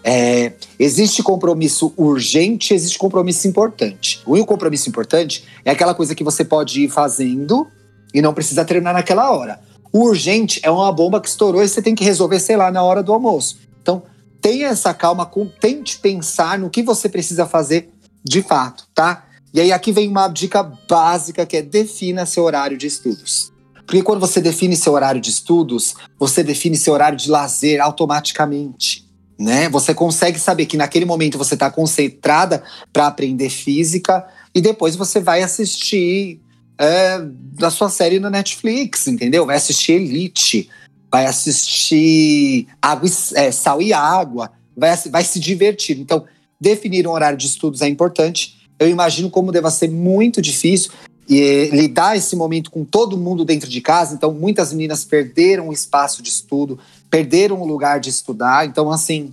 É, 0.09 0.53
existe 0.79 1.21
compromisso 1.21 1.93
urgente, 1.97 2.73
existe 2.73 2.97
compromisso 2.97 3.49
importante. 3.49 4.23
O 4.25 4.47
compromisso 4.47 4.89
importante 4.89 5.43
é 5.65 5.73
aquela 5.73 5.97
coisa 5.97 6.15
que 6.15 6.23
você 6.23 6.45
pode 6.45 6.83
ir 6.83 6.89
fazendo 6.89 7.67
e 8.15 8.23
não 8.23 8.33
precisa 8.33 8.65
terminar 8.65 8.95
naquela 8.95 9.33
hora. 9.33 9.59
O 9.93 10.05
urgente 10.05 10.61
é 10.63 10.71
uma 10.71 10.93
bomba 10.93 11.21
que 11.21 11.29
estourou 11.29 11.61
e 11.61 11.69
você 11.69 11.83
tem 11.83 11.93
que 11.93 12.05
resolver, 12.05 12.39
sei 12.39 12.57
lá, 12.57 12.71
na 12.71 12.85
hora 12.85 13.03
do 13.03 13.13
almoço. 13.13 13.59
Então, 13.83 14.05
tenha 14.41 14.69
essa 14.69 14.95
calma, 14.95 15.29
tente 15.61 15.99
pensar 15.99 16.57
no 16.57 16.71
que 16.71 16.85
você 16.85 17.09
precisa 17.09 17.45
fazer 17.45 17.91
de 18.23 18.43
fato, 18.43 18.87
tá? 18.95 19.25
E 19.53 19.61
aí 19.61 19.73
aqui 19.73 19.91
vem 19.91 20.09
uma 20.09 20.29
dica 20.29 20.63
básica 20.63 21.45
que 21.45 21.57
é 21.57 21.63
defina 21.63 22.27
seu 22.27 22.45
horário 22.45 22.79
de 22.79 22.87
estudos. 22.87 23.53
Porque 23.85 24.03
quando 24.03 24.21
você 24.21 24.41
define 24.41 24.77
seu 24.77 24.93
horário 24.93 25.21
de 25.21 25.31
estudos, 25.31 25.95
você 26.17 26.45
define 26.45 26.77
seu 26.77 26.93
horário 26.93 27.19
de 27.19 27.29
lazer 27.29 27.81
automaticamente. 27.81 29.06
Né? 29.39 29.69
Você 29.69 29.95
consegue 29.95 30.39
saber 30.39 30.67
que 30.67 30.77
naquele 30.77 31.05
momento 31.05 31.37
você 31.37 31.55
está 31.55 31.71
concentrada 31.71 32.63
para 32.93 33.07
aprender 33.07 33.51
física 33.51 34.27
e 34.55 34.61
depois 34.61 34.97
você 34.97 35.21
vai 35.21 35.43
assistir 35.43 36.41
é, 36.79 37.21
da 37.59 37.71
sua 37.71 37.91
série 37.91 38.19
na 38.19 38.31
Netflix, 38.31 39.07
entendeu? 39.07 39.45
Vai 39.45 39.57
assistir 39.57 39.93
Elite, 39.93 40.71
vai 41.11 41.27
assistir 41.27 42.67
água 42.81 43.09
é, 43.35 43.51
Sal 43.53 43.83
e 43.83 43.93
Água, 43.93 44.51
vai, 44.77 44.97
vai 45.11 45.25
se 45.25 45.39
divertir. 45.39 45.99
Então, 45.99 46.25
definir 46.59 47.07
um 47.07 47.13
horário 47.13 47.37
de 47.37 47.47
estudos 47.47 47.83
é 47.83 47.89
importante 47.89 48.57
eu 48.79 48.89
imagino 48.89 49.31
como 49.31 49.53
deva 49.53 49.71
ser 49.71 49.91
muito 49.91 50.43
difícil 50.43 50.93
e 51.29 51.71
lidar 51.73 52.17
esse 52.17 52.37
momento 52.37 52.71
com 52.71 52.85
todo 52.85 53.17
mundo 53.17 53.45
dentro 53.45 53.69
de 53.69 53.81
casa. 53.81 54.15
Então, 54.15 54.33
muitas 54.33 54.73
meninas 54.73 55.05
perderam 55.05 55.69
o 55.69 55.73
espaço 55.73 56.23
de 56.23 56.29
estudo, 56.29 56.79
perderam 57.11 57.61
o 57.61 57.67
lugar 57.67 58.01
de 58.01 58.11
estudar. 58.11 58.67
Então, 58.67 58.91
assim, 58.91 59.33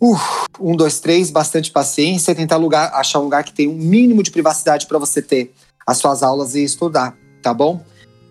uh, 0.00 0.16
um, 0.60 0.76
dois, 0.76 1.00
três, 1.00 1.30
bastante 1.30 1.70
paciência, 1.70 2.34
tentar 2.34 2.56
lugar, 2.56 2.92
achar 2.94 3.20
um 3.20 3.24
lugar 3.24 3.44
que 3.44 3.52
tem 3.52 3.68
um 3.68 3.74
mínimo 3.74 4.22
de 4.22 4.30
privacidade 4.30 4.86
para 4.86 4.98
você 4.98 5.22
ter 5.22 5.52
as 5.86 5.98
suas 5.98 6.22
aulas 6.22 6.54
e 6.54 6.62
estudar, 6.62 7.16
tá 7.42 7.54
bom? 7.54 7.82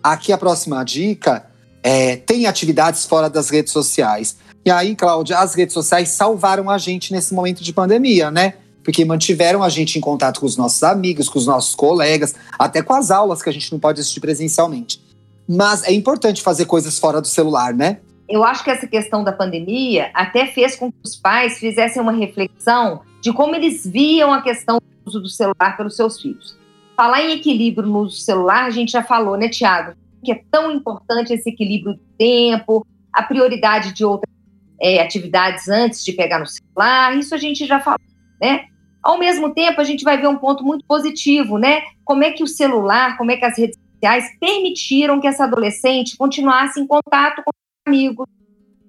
Aqui 0.02 0.32
a 0.32 0.38
próxima 0.38 0.84
dica 0.84 1.44
é 1.82 2.16
tem 2.16 2.46
atividades 2.46 3.04
fora 3.04 3.28
das 3.28 3.50
redes 3.50 3.72
sociais. 3.72 4.36
E 4.64 4.70
aí, 4.70 4.94
Cláudia, 4.94 5.38
as 5.38 5.54
redes 5.54 5.74
sociais 5.74 6.10
salvaram 6.10 6.70
a 6.70 6.78
gente 6.78 7.12
nesse 7.12 7.34
momento 7.34 7.62
de 7.62 7.72
pandemia, 7.72 8.30
né? 8.30 8.54
porque 8.88 9.04
mantiveram 9.04 9.62
a 9.62 9.68
gente 9.68 9.98
em 9.98 10.00
contato 10.00 10.40
com 10.40 10.46
os 10.46 10.56
nossos 10.56 10.82
amigos, 10.82 11.28
com 11.28 11.38
os 11.38 11.46
nossos 11.46 11.74
colegas, 11.74 12.34
até 12.58 12.80
com 12.80 12.94
as 12.94 13.10
aulas 13.10 13.42
que 13.42 13.48
a 13.50 13.52
gente 13.52 13.70
não 13.70 13.78
pode 13.78 14.00
assistir 14.00 14.18
presencialmente. 14.18 14.98
Mas 15.46 15.82
é 15.82 15.92
importante 15.92 16.40
fazer 16.40 16.64
coisas 16.64 16.98
fora 16.98 17.20
do 17.20 17.28
celular, 17.28 17.74
né? 17.74 17.98
Eu 18.28 18.44
acho 18.44 18.62
que 18.62 18.70
essa 18.70 18.86
questão 18.86 19.24
da 19.24 19.32
pandemia 19.32 20.10
até 20.12 20.46
fez 20.46 20.76
com 20.76 20.92
que 20.92 20.98
os 21.02 21.16
pais 21.16 21.58
fizessem 21.58 22.02
uma 22.02 22.12
reflexão 22.12 23.00
de 23.22 23.32
como 23.32 23.54
eles 23.54 23.86
viam 23.86 24.32
a 24.32 24.42
questão 24.42 24.78
do 24.78 25.08
uso 25.08 25.20
do 25.20 25.28
celular 25.28 25.76
pelos 25.76 25.96
seus 25.96 26.20
filhos. 26.20 26.56
Falar 26.94 27.22
em 27.22 27.32
equilíbrio 27.32 27.88
no 27.88 28.00
uso 28.00 28.16
do 28.16 28.20
celular, 28.20 28.64
a 28.64 28.70
gente 28.70 28.92
já 28.92 29.02
falou, 29.02 29.36
né, 29.36 29.48
Tiago? 29.48 29.96
Que 30.22 30.32
é 30.32 30.42
tão 30.50 30.70
importante 30.70 31.32
esse 31.32 31.48
equilíbrio 31.48 31.94
do 31.94 32.00
tempo, 32.18 32.86
a 33.12 33.22
prioridade 33.22 33.94
de 33.94 34.04
outras 34.04 34.32
é, 34.80 35.00
atividades 35.00 35.68
antes 35.68 36.04
de 36.04 36.12
pegar 36.12 36.38
no 36.38 36.46
celular, 36.46 37.16
isso 37.16 37.34
a 37.34 37.38
gente 37.38 37.66
já 37.66 37.80
falou, 37.80 38.00
né? 38.40 38.66
Ao 39.02 39.18
mesmo 39.18 39.54
tempo, 39.54 39.80
a 39.80 39.84
gente 39.84 40.04
vai 40.04 40.20
ver 40.20 40.28
um 40.28 40.36
ponto 40.36 40.62
muito 40.62 40.84
positivo, 40.84 41.56
né? 41.56 41.82
Como 42.04 42.24
é 42.24 42.30
que 42.30 42.42
o 42.42 42.48
celular, 42.48 43.16
como 43.16 43.30
é 43.30 43.36
que 43.36 43.44
as 43.44 43.56
redes 43.56 43.78
sociais 43.94 44.26
permitiram 44.38 45.20
que 45.20 45.26
essa 45.26 45.44
adolescente 45.44 46.16
continuasse 46.16 46.80
em 46.80 46.86
contato 46.86 47.42
com 47.44 47.50
amigos, 47.88 48.26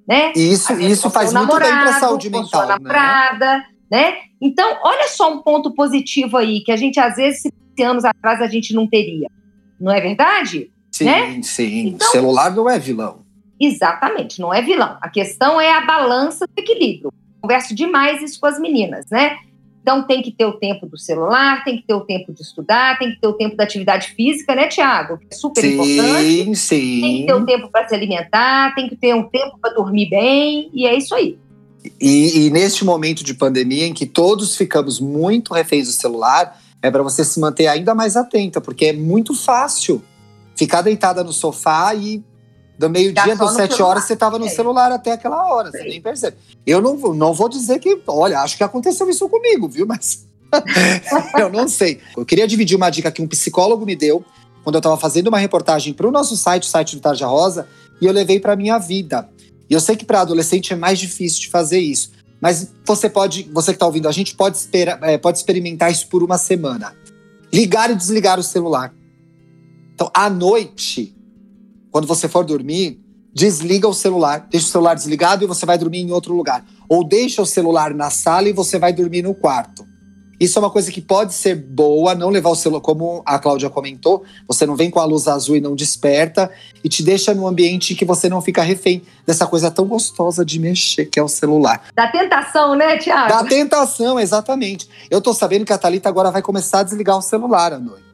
né? 0.07 0.33
Isso, 0.35 0.73
isso 0.73 1.09
faz 1.09 1.33
muito 1.33 1.47
namorado, 1.47 1.71
bem 1.71 1.81
para 1.81 1.97
a 1.97 1.99
saúde 1.99 2.29
mental, 2.29 2.67
né? 2.67 2.75
namorada, 2.75 3.63
né? 3.91 4.17
Então, 4.41 4.77
olha 4.83 5.07
só 5.07 5.33
um 5.33 5.41
ponto 5.41 5.73
positivo 5.73 6.37
aí, 6.37 6.61
que 6.61 6.71
a 6.71 6.75
gente, 6.75 6.99
às 6.99 7.15
vezes, 7.15 7.43
anos 7.81 8.03
atrás, 8.03 8.41
a 8.41 8.47
gente 8.47 8.73
não 8.73 8.87
teria. 8.87 9.29
Não 9.79 9.91
é 9.91 10.01
verdade? 10.01 10.71
Sim, 10.91 11.05
né? 11.05 11.41
sim. 11.41 11.87
Então, 11.89 12.11
celular 12.11 12.53
não 12.53 12.69
é 12.69 12.77
vilão. 12.77 13.23
Exatamente, 13.59 14.39
não 14.39 14.53
é 14.53 14.61
vilão. 14.61 14.97
A 15.01 15.09
questão 15.09 15.59
é 15.59 15.71
a 15.71 15.81
balança 15.81 16.45
do 16.47 16.53
equilíbrio. 16.57 17.11
Converso 17.41 17.75
demais 17.75 18.21
isso 18.21 18.39
com 18.39 18.47
as 18.47 18.59
meninas, 18.59 19.05
né? 19.09 19.37
Então 19.81 20.05
tem 20.05 20.21
que 20.21 20.31
ter 20.31 20.45
o 20.45 20.53
tempo 20.53 20.85
do 20.85 20.97
celular, 20.97 21.63
tem 21.63 21.77
que 21.77 21.87
ter 21.87 21.93
o 21.93 22.01
tempo 22.01 22.33
de 22.33 22.41
estudar, 22.41 22.99
tem 22.99 23.11
que 23.11 23.19
ter 23.19 23.27
o 23.27 23.33
tempo 23.33 23.55
da 23.55 23.63
atividade 23.63 24.09
física, 24.09 24.53
né, 24.53 24.67
Tiago? 24.67 25.19
É 25.31 25.33
super 25.33 25.61
sim, 25.61 25.73
importante. 25.73 26.55
Sim, 26.55 27.01
Tem 27.01 27.17
que 27.17 27.25
ter 27.25 27.33
o 27.33 27.45
tempo 27.45 27.69
para 27.69 27.87
se 27.87 27.95
alimentar, 27.95 28.75
tem 28.75 28.89
que 28.89 28.95
ter 28.95 29.15
um 29.15 29.23
tempo 29.23 29.57
para 29.59 29.73
dormir 29.73 30.09
bem, 30.09 30.69
e 30.73 30.85
é 30.85 30.95
isso 30.95 31.15
aí. 31.15 31.37
E, 31.99 32.45
e 32.45 32.49
neste 32.49 32.83
momento 32.83 33.23
de 33.23 33.33
pandemia, 33.33 33.87
em 33.87 33.93
que 33.93 34.05
todos 34.05 34.55
ficamos 34.55 34.99
muito 34.99 35.53
reféns 35.53 35.87
do 35.87 35.93
celular, 35.93 36.59
é 36.81 36.91
para 36.91 37.03
você 37.03 37.23
se 37.23 37.39
manter 37.39 37.67
ainda 37.67 37.95
mais 37.95 38.15
atenta, 38.15 38.59
porque 38.59 38.85
é 38.85 38.93
muito 38.93 39.33
fácil 39.33 40.01
ficar 40.55 40.81
deitada 40.81 41.23
no 41.23 41.31
sofá 41.31 41.95
e 41.95 42.21
do 42.79 42.89
meio-dia 42.89 43.35
das 43.35 43.51
sete 43.55 43.81
horas 43.81 44.05
você 44.05 44.13
estava 44.13 44.39
no 44.39 44.45
é. 44.45 44.49
celular 44.49 44.89
até 44.89 45.11
aquela 45.11 45.53
hora, 45.53 45.69
você 45.69 45.83
nem 45.83 46.01
percebe. 46.01 46.37
Eu 46.65 46.81
não, 46.81 46.95
não 47.13 47.33
vou 47.33 47.49
dizer 47.49 47.77
que, 47.77 48.01
olha, 48.07 48.39
acho 48.39 48.55
que 48.55 48.63
aconteceu 48.63 49.09
isso 49.09 49.27
comigo, 49.27 49.67
viu? 49.67 49.85
Mas 49.85 50.25
eu 51.37 51.49
não 51.49 51.67
sei. 51.67 51.99
Eu 52.15 52.25
queria 52.25 52.47
dividir 52.47 52.77
uma 52.77 52.89
dica 52.89 53.11
que 53.11 53.21
um 53.21 53.27
psicólogo 53.27 53.85
me 53.85 53.97
deu 53.97 54.23
quando 54.63 54.75
eu 54.75 54.79
estava 54.79 54.95
fazendo 54.95 55.27
uma 55.27 55.37
reportagem 55.37 55.93
para 55.93 56.07
o 56.07 56.11
nosso 56.11 56.37
site, 56.37 56.63
o 56.63 56.67
site 56.67 56.95
do 56.95 57.01
Tarja 57.01 57.27
Rosa, 57.27 57.67
e 57.99 58.05
eu 58.05 58.13
levei 58.13 58.39
para 58.39 58.55
minha 58.55 58.77
vida. 58.77 59.29
E 59.69 59.73
eu 59.73 59.81
sei 59.81 59.97
que 59.97 60.05
para 60.05 60.21
adolescente 60.21 60.71
é 60.71 60.75
mais 60.77 60.97
difícil 60.97 61.41
de 61.41 61.49
fazer 61.49 61.79
isso, 61.79 62.11
mas 62.39 62.71
você 62.85 63.09
pode, 63.09 63.43
você 63.51 63.71
que 63.71 63.75
está 63.75 63.85
ouvindo 63.87 64.07
a 64.07 64.11
gente, 64.13 64.35
pode, 64.35 64.55
espera, 64.55 64.97
é, 65.01 65.17
pode 65.17 65.37
experimentar 65.37 65.91
isso 65.91 66.07
por 66.07 66.23
uma 66.23 66.37
semana. 66.37 66.95
Ligar 67.51 67.91
e 67.91 67.95
desligar 67.95 68.39
o 68.39 68.43
celular. 68.43 68.93
Então, 69.93 70.09
à 70.13 70.29
noite, 70.29 71.13
quando 71.91 72.07
você 72.07 72.27
for 72.27 72.43
dormir, 72.43 72.99
desliga 73.33 73.87
o 73.87 73.93
celular, 73.93 74.47
deixa 74.49 74.67
o 74.67 74.69
celular 74.69 74.93
desligado 74.93 75.43
e 75.43 75.47
você 75.47 75.65
vai 75.65 75.77
dormir 75.77 75.99
em 75.99 76.11
outro 76.11 76.33
lugar. 76.33 76.63
Ou 76.87 77.03
deixa 77.03 77.41
o 77.41 77.45
celular 77.45 77.93
na 77.93 78.09
sala 78.09 78.49
e 78.49 78.53
você 78.53 78.79
vai 78.79 78.93
dormir 78.93 79.21
no 79.21 79.33
quarto. 79.33 79.87
Isso 80.39 80.57
é 80.57 80.61
uma 80.61 80.69
coisa 80.69 80.89
que 80.89 81.01
pode 81.01 81.33
ser 81.33 81.53
boa, 81.53 82.15
não 82.15 82.29
levar 82.29 82.49
o 82.49 82.55
celular, 82.55 82.79
como 82.79 83.21
a 83.25 83.37
Cláudia 83.37 83.69
comentou, 83.69 84.23
você 84.47 84.65
não 84.65 84.73
vem 84.73 84.89
com 84.89 84.99
a 84.99 85.03
luz 85.03 85.27
azul 85.27 85.57
e 85.57 85.59
não 85.59 85.75
desperta, 85.75 86.49
e 86.81 86.87
te 86.87 87.03
deixa 87.03 87.33
num 87.33 87.45
ambiente 87.45 87.93
que 87.93 88.05
você 88.05 88.29
não 88.29 88.41
fica 88.41 88.61
refém 88.61 89.01
dessa 89.27 89.45
coisa 89.45 89.69
tão 89.69 89.85
gostosa 89.85 90.45
de 90.45 90.57
mexer, 90.57 91.07
que 91.07 91.19
é 91.19 91.23
o 91.23 91.27
celular. 91.27 91.83
Da 91.93 92.07
tentação, 92.07 92.73
né, 92.73 92.97
Tiago? 92.97 93.27
Da 93.27 93.43
tentação, 93.43 94.17
exatamente. 94.17 94.87
Eu 95.11 95.19
tô 95.19 95.33
sabendo 95.33 95.65
que 95.65 95.73
a 95.73 95.77
Thalita 95.77 96.07
agora 96.07 96.31
vai 96.31 96.41
começar 96.41 96.79
a 96.79 96.83
desligar 96.83 97.17
o 97.17 97.21
celular 97.21 97.73
à 97.73 97.79
noite. 97.79 98.08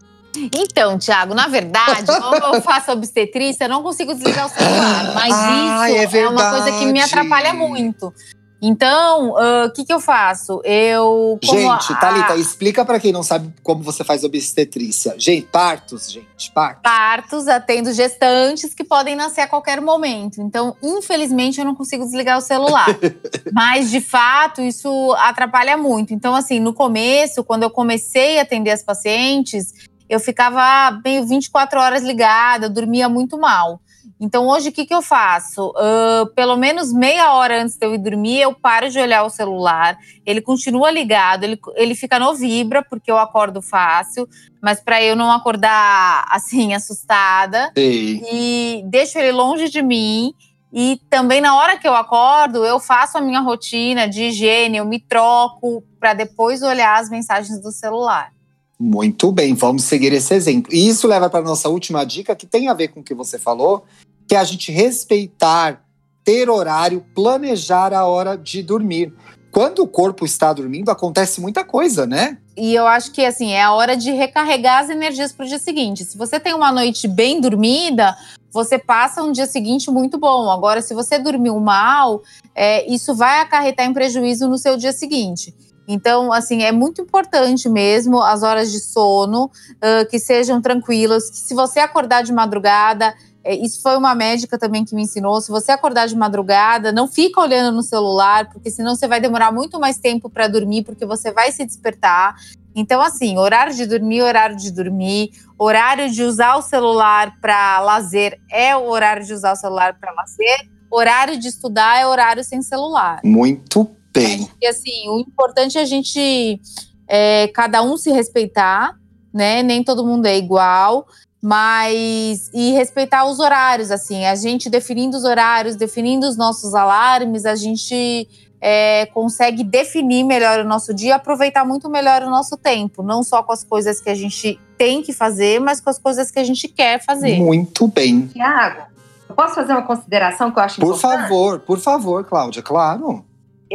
Então, 0.54 0.98
Tiago, 0.98 1.34
na 1.34 1.48
verdade, 1.48 2.06
como 2.22 2.56
eu 2.56 2.62
faço 2.62 2.92
obstetrícia, 2.92 3.66
eu 3.66 3.70
não 3.70 3.84
consigo 3.84 4.14
desligar 4.14 4.48
o 4.48 4.50
celular. 4.50 5.14
Mas 5.14 5.34
ah, 5.34 5.92
isso 5.92 6.16
é, 6.16 6.20
é, 6.22 6.30
uma 6.30 6.50
coisa 6.50 6.72
que 6.80 6.86
me 6.86 7.02
atrapalha 7.02 7.54
muito. 7.54 8.14
Então, 8.62 9.30
o 9.30 9.66
uh, 9.66 9.74
que, 9.74 9.86
que 9.86 9.94
eu 9.94 10.00
faço? 10.00 10.60
Eu. 10.64 11.38
gente, 11.44 11.94
a... 11.94 11.96
Thalita, 11.98 12.36
explica 12.36 12.84
para 12.84 13.00
quem 13.00 13.12
não 13.12 13.22
sabe 13.22 13.54
como 13.62 13.84
você 13.84 14.04
faz 14.04 14.24
obstetrícia. 14.24 15.14
Gente, 15.20 15.46
partos, 15.48 16.12
gente, 16.12 16.52
partos. 16.52 16.82
Partos, 16.82 17.48
atendo 17.48 17.94
gestantes 17.94 18.74
que 18.74 18.84
podem 18.84 19.16
nascer 19.16 19.42
a 19.42 19.48
qualquer 19.48 19.80
momento. 19.82 20.42
Então, 20.42 20.76
infelizmente, 20.82 21.60
eu 21.60 21.66
não 21.66 21.76
consigo 21.76 22.06
desligar 22.06 22.40
o 22.40 22.42
celular. 22.42 22.88
Mas, 23.54 23.92
de 23.92 24.02
fato, 24.02 24.62
isso 24.62 25.14
atrapalha 25.20 25.78
muito. 25.78 26.14
Então, 26.14 26.34
assim, 26.34 26.60
no 26.60 26.74
começo, 26.74 27.44
quando 27.44 27.64
eu 27.64 27.70
comecei 27.70 28.40
a 28.40 28.42
atender 28.42 28.72
as 28.72 28.82
pacientes, 28.82 29.74
eu 30.10 30.20
ficava 30.20 31.00
meio 31.04 31.26
24 31.26 31.80
horas 31.80 32.04
ligada, 32.04 32.70
dormia 32.70 33.10
muito 33.10 33.38
mal. 33.38 33.80
Então, 34.20 34.48
hoje, 34.48 34.70
o 34.70 34.72
que, 34.72 34.86
que 34.86 34.94
eu 34.94 35.02
faço? 35.02 35.72
Uh, 35.72 36.26
pelo 36.34 36.56
menos 36.56 36.94
meia 36.94 37.34
hora 37.34 37.62
antes 37.62 37.76
de 37.76 37.86
eu 37.86 37.94
ir 37.94 37.98
dormir, 37.98 38.40
eu 38.40 38.54
paro 38.54 38.90
de 38.90 38.98
olhar 38.98 39.24
o 39.24 39.30
celular. 39.30 39.98
Ele 40.26 40.42
continua 40.42 40.90
ligado, 40.90 41.44
ele, 41.44 41.60
ele 41.76 41.96
fica 41.96 42.18
no 42.18 42.34
vibra, 42.34 42.84
porque 42.84 43.12
eu 43.12 43.18
acordo 43.18 43.62
fácil, 43.62 44.28
mas 44.62 44.80
para 44.80 45.04
eu 45.04 45.16
não 45.16 45.32
acordar 45.32 46.26
assim, 46.30 46.74
assustada. 46.74 47.72
Sim. 47.78 48.22
E 48.32 48.84
deixo 48.86 49.20
ele 49.20 49.32
longe 49.32 49.70
de 49.70 49.82
mim. 49.82 50.34
E 50.72 51.00
também, 51.10 51.42
na 51.42 51.56
hora 51.56 51.78
que 51.78 51.88
eu 51.88 51.94
acordo, 51.94 52.66
eu 52.66 52.80
faço 52.80 53.18
a 53.18 53.22
minha 53.22 53.40
rotina 53.40 54.08
de 54.08 54.24
higiene, 54.24 54.78
eu 54.78 54.86
me 54.86 55.00
troco 55.00 55.84
para 56.00 56.14
depois 56.14 56.62
olhar 56.62 57.00
as 57.00 57.10
mensagens 57.10 57.62
do 57.62 57.72
celular. 57.72 58.35
Muito 58.80 59.32
bem, 59.32 59.54
vamos 59.54 59.84
seguir 59.86 60.12
esse 60.12 60.34
exemplo. 60.34 60.74
E 60.74 60.88
isso 60.88 61.08
leva 61.08 61.30
para 61.30 61.40
a 61.40 61.44
nossa 61.44 61.70
última 61.70 62.06
dica, 62.06 62.36
que 62.36 62.46
tem 62.46 62.68
a 62.68 62.74
ver 62.74 62.90
com 62.90 63.00
o 63.00 63.04
que 63.04 63.14
você 63.14 63.40
falou, 63.40 63.86
que 64.28 64.36
é 64.36 64.38
a 64.38 64.44
gente 64.44 64.72
respeitar, 64.72 65.86
ter 66.24 66.50
horário, 66.50 67.06
planejar 67.14 67.94
a 67.94 68.06
hora 68.06 68.38
de 68.38 68.62
dormir. 68.62 69.14
Quando 69.50 69.80
o 69.80 69.88
corpo 69.88 70.26
está 70.26 70.52
dormindo, 70.52 70.90
acontece 70.90 71.40
muita 71.40 71.64
coisa, 71.64 72.06
né? 72.06 72.38
E 72.58 72.74
eu 72.74 72.86
acho 72.86 73.14
que 73.14 73.24
assim, 73.24 73.54
é 73.54 73.64
a 73.64 73.72
hora 73.72 73.96
de 73.96 74.12
recarregar 74.12 74.84
as 74.84 74.90
energias 74.90 75.32
para 75.32 75.46
o 75.46 75.48
dia 75.48 75.60
seguinte. 75.60 76.04
Se 76.04 76.18
você 76.18 76.38
tem 76.38 76.54
uma 76.54 76.74
noite 76.74 77.08
bem 77.08 77.40
dormida, 77.40 78.18
você 78.52 78.78
passa 78.78 79.24
um 79.24 79.32
dia 79.32 79.46
seguinte 79.46 79.90
muito 79.90 80.18
bom. 80.18 80.50
Agora, 80.52 80.82
se 80.82 80.94
você 80.94 81.18
dormiu 81.18 81.58
mal, 81.60 82.22
é, 82.54 82.86
isso 82.92 83.16
vai 83.16 83.40
acarretar 83.40 83.86
em 83.86 83.94
prejuízo 83.94 84.50
no 84.50 84.58
seu 84.58 84.76
dia 84.76 84.92
seguinte. 84.92 85.54
Então, 85.88 86.34
assim, 86.34 86.64
é 86.64 86.72
muito 86.72 87.02
importante 87.02 87.70
mesmo 87.70 88.22
as 88.22 88.44
horas 88.44 88.72
de 88.72 88.80
sono 88.80 89.46
uh, 89.46 90.10
que 90.10 90.20
sejam 90.20 90.62
tranquilas. 90.62 91.30
Que 91.30 91.38
se 91.38 91.54
você 91.54 91.80
acordar 91.80 92.24
de 92.24 92.34
madrugada, 92.34 93.14
é, 93.44 93.56
isso 93.56 93.82
foi 93.82 93.96
uma 93.96 94.16
médica 94.16 94.58
também 94.58 94.84
que 94.84 94.96
me 94.96 95.04
ensinou. 95.04 95.40
Se 95.40 95.52
você 95.52 95.72
acordar 95.72 96.08
de 96.08 96.16
madrugada, 96.16 96.92
não 96.92 97.08
fica 97.08 97.40
olhando 97.40 97.76
no 97.76 97.84
celular, 97.84 98.50
porque 98.50 98.72
senão 98.72 98.96
você 98.96 99.08
vai 99.08 99.22
demorar 99.22 99.52
muito 99.52 99.80
mais 99.80 100.00
tempo 100.00 100.30
para 100.30 100.48
dormir, 100.48 100.84
porque 100.84 101.06
você 101.06 101.32
vai 101.32 101.52
se 101.52 101.64
despertar. 101.64 102.36
Então, 102.76 103.00
assim, 103.00 103.38
horário 103.38 103.74
de 103.74 103.86
dormir, 103.86 104.24
horário 104.24 104.56
de 104.56 104.72
dormir, 104.72 105.30
horário 105.58 106.10
de 106.12 106.24
usar 106.24 106.56
o 106.56 106.62
celular 106.62 107.40
para 107.40 107.80
lazer 107.80 108.40
é 108.52 108.76
o 108.76 108.90
horário 108.90 109.24
de 109.24 109.34
usar 109.34 109.54
o 109.54 109.56
celular 109.56 109.94
para 110.00 110.12
lazer, 110.12 110.68
horário 110.92 111.38
de 111.38 111.48
estudar 111.48 112.00
é 112.00 112.08
horário 112.08 112.44
sem 112.44 112.62
celular. 112.62 113.22
Muito 113.24 113.88
tem. 114.16 114.50
E 114.62 114.66
assim, 114.66 115.10
o 115.10 115.20
importante 115.20 115.78
é 115.78 115.82
a 115.82 115.86
gente, 115.86 116.60
é, 117.08 117.48
cada 117.50 117.82
um 117.82 117.98
se 117.98 118.12
respeitar, 118.12 118.98
né? 119.34 119.62
Nem 119.62 119.84
todo 119.84 120.06
mundo 120.06 120.26
é 120.26 120.38
igual, 120.38 121.06
mas 121.42 122.50
e 122.54 122.72
respeitar 122.72 123.26
os 123.26 123.40
horários, 123.40 123.92
assim, 123.92 124.26
a 124.26 124.36
gente 124.36 124.70
definindo 124.70 125.18
os 125.18 125.26
horários, 125.26 125.76
definindo 125.76 126.26
os 126.28 126.38
nossos 126.38 126.74
alarmes, 126.74 127.46
a 127.46 127.56
gente 127.56 128.28
é, 128.62 129.06
consegue 129.08 129.64
definir 129.64 130.24
melhor 130.24 130.62
o 130.62 130.64
nosso 130.64 130.94
dia, 130.94 131.16
aproveitar 131.16 131.66
muito 131.66 131.90
melhor 131.90 132.24
o 132.24 132.30
nosso 132.30 132.56
tempo, 132.56 133.04
não 133.04 133.22
só 133.22 133.44
com 133.44 133.52
as 133.52 133.64
coisas 133.64 134.00
que 134.00 134.10
a 134.10 134.16
gente 134.16 134.60
tem 134.78 135.04
que 135.04 135.12
fazer, 135.12 135.60
mas 135.60 135.82
com 135.82 135.90
as 135.90 136.00
coisas 136.00 136.32
que 136.32 136.40
a 136.40 136.44
gente 136.44 136.70
quer 136.70 137.04
fazer. 137.04 137.38
Muito 137.38 137.88
bem. 137.90 138.28
Tiago, 138.28 138.84
eu 139.28 139.36
posso 139.36 139.56
fazer 139.56 139.74
uma 139.74 139.84
consideração 139.84 140.50
que 140.52 140.58
eu 140.58 140.64
acho 140.64 140.80
por 140.80 140.96
importante? 140.96 141.12
Por 141.12 141.22
favor, 141.22 141.60
por 141.60 141.80
favor, 141.80 142.24
Cláudia, 142.24 142.64
claro 142.64 143.26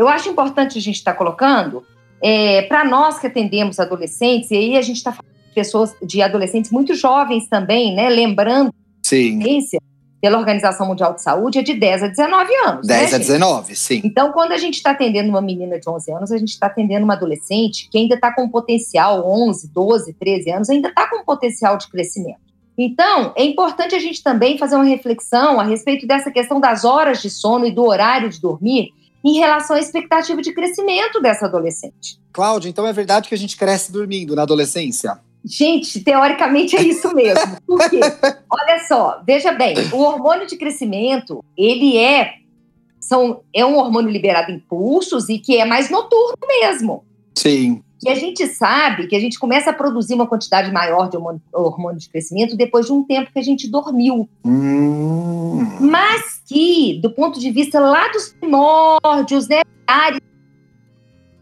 eu 0.00 0.08
acho 0.08 0.30
importante 0.30 0.78
a 0.78 0.80
gente 0.80 0.96
estar 0.96 1.12
tá 1.12 1.18
colocando, 1.18 1.84
é, 2.22 2.62
para 2.62 2.84
nós 2.84 3.18
que 3.18 3.26
atendemos 3.26 3.78
adolescentes, 3.78 4.50
e 4.50 4.56
aí 4.56 4.76
a 4.78 4.82
gente 4.82 4.96
está 4.96 5.12
falando 5.12 5.30
de 5.48 5.54
pessoas, 5.54 5.94
de 6.02 6.22
adolescentes 6.22 6.70
muito 6.70 6.94
jovens 6.94 7.46
também, 7.48 7.94
né? 7.94 8.08
Lembrando 8.08 8.72
Sim. 9.02 9.42
pela 10.18 10.38
Organização 10.38 10.86
Mundial 10.86 11.14
de 11.14 11.22
Saúde 11.22 11.58
é 11.58 11.62
de 11.62 11.74
10 11.74 12.02
a 12.02 12.06
19 12.08 12.54
anos. 12.66 12.86
10 12.86 13.10
né, 13.10 13.16
a 13.16 13.18
19, 13.18 13.76
sim. 13.76 14.00
Então, 14.02 14.32
quando 14.32 14.52
a 14.52 14.56
gente 14.56 14.76
está 14.76 14.92
atendendo 14.92 15.28
uma 15.28 15.42
menina 15.42 15.78
de 15.78 15.86
11 15.86 16.12
anos, 16.12 16.32
a 16.32 16.38
gente 16.38 16.50
está 16.50 16.66
atendendo 16.66 17.04
uma 17.04 17.14
adolescente 17.14 17.86
que 17.90 17.98
ainda 17.98 18.14
está 18.14 18.34
com 18.34 18.48
potencial, 18.48 19.30
11, 19.30 19.70
12, 19.70 20.14
13 20.14 20.50
anos, 20.50 20.70
ainda 20.70 20.88
está 20.88 21.10
com 21.10 21.22
potencial 21.24 21.76
de 21.76 21.90
crescimento. 21.90 22.40
Então, 22.78 23.34
é 23.36 23.44
importante 23.44 23.94
a 23.94 23.98
gente 23.98 24.22
também 24.22 24.56
fazer 24.56 24.76
uma 24.76 24.84
reflexão 24.84 25.60
a 25.60 25.64
respeito 25.64 26.06
dessa 26.06 26.30
questão 26.30 26.58
das 26.58 26.86
horas 26.86 27.20
de 27.20 27.28
sono 27.28 27.66
e 27.66 27.70
do 27.70 27.84
horário 27.84 28.30
de 28.30 28.40
dormir 28.40 28.94
em 29.24 29.38
relação 29.38 29.76
à 29.76 29.80
expectativa 29.80 30.40
de 30.40 30.52
crescimento 30.52 31.20
dessa 31.20 31.46
adolescente. 31.46 32.18
Cláudia, 32.32 32.68
então 32.68 32.86
é 32.86 32.92
verdade 32.92 33.28
que 33.28 33.34
a 33.34 33.38
gente 33.38 33.56
cresce 33.56 33.92
dormindo 33.92 34.34
na 34.34 34.42
adolescência? 34.42 35.18
Gente, 35.44 36.00
teoricamente 36.00 36.76
é 36.76 36.82
isso 36.82 37.14
mesmo. 37.14 37.56
Por 37.66 37.88
quê? 37.88 38.00
Olha 38.50 38.86
só, 38.86 39.22
veja 39.26 39.52
bem, 39.52 39.74
o 39.92 39.98
hormônio 39.98 40.46
de 40.46 40.56
crescimento, 40.56 41.42
ele 41.56 41.96
é 41.96 42.40
são, 43.00 43.40
é 43.52 43.64
um 43.64 43.76
hormônio 43.76 44.10
liberado 44.10 44.52
em 44.52 44.58
pulsos 44.58 45.28
e 45.28 45.38
que 45.38 45.56
é 45.56 45.64
mais 45.64 45.90
noturno 45.90 46.36
mesmo. 46.46 47.04
Sim. 47.34 47.82
E 48.02 48.08
a 48.08 48.14
gente 48.14 48.46
sabe 48.46 49.06
que 49.06 49.14
a 49.14 49.20
gente 49.20 49.38
começa 49.38 49.70
a 49.70 49.74
produzir 49.74 50.14
uma 50.14 50.26
quantidade 50.26 50.72
maior 50.72 51.08
de 51.10 51.18
hormônio, 51.52 52.00
de 52.00 52.08
crescimento 52.08 52.56
depois 52.56 52.86
de 52.86 52.92
um 52.92 53.02
tempo 53.04 53.30
que 53.30 53.38
a 53.38 53.42
gente 53.42 53.68
dormiu. 53.68 54.28
Hum. 54.44 55.78
Mas 55.80 56.40
que, 56.46 56.98
do 57.02 57.10
ponto 57.10 57.38
de 57.38 57.50
vista 57.50 57.78
lá 57.78 58.08
dos 58.08 58.32
primórdios, 58.32 59.48
né? 59.48 59.60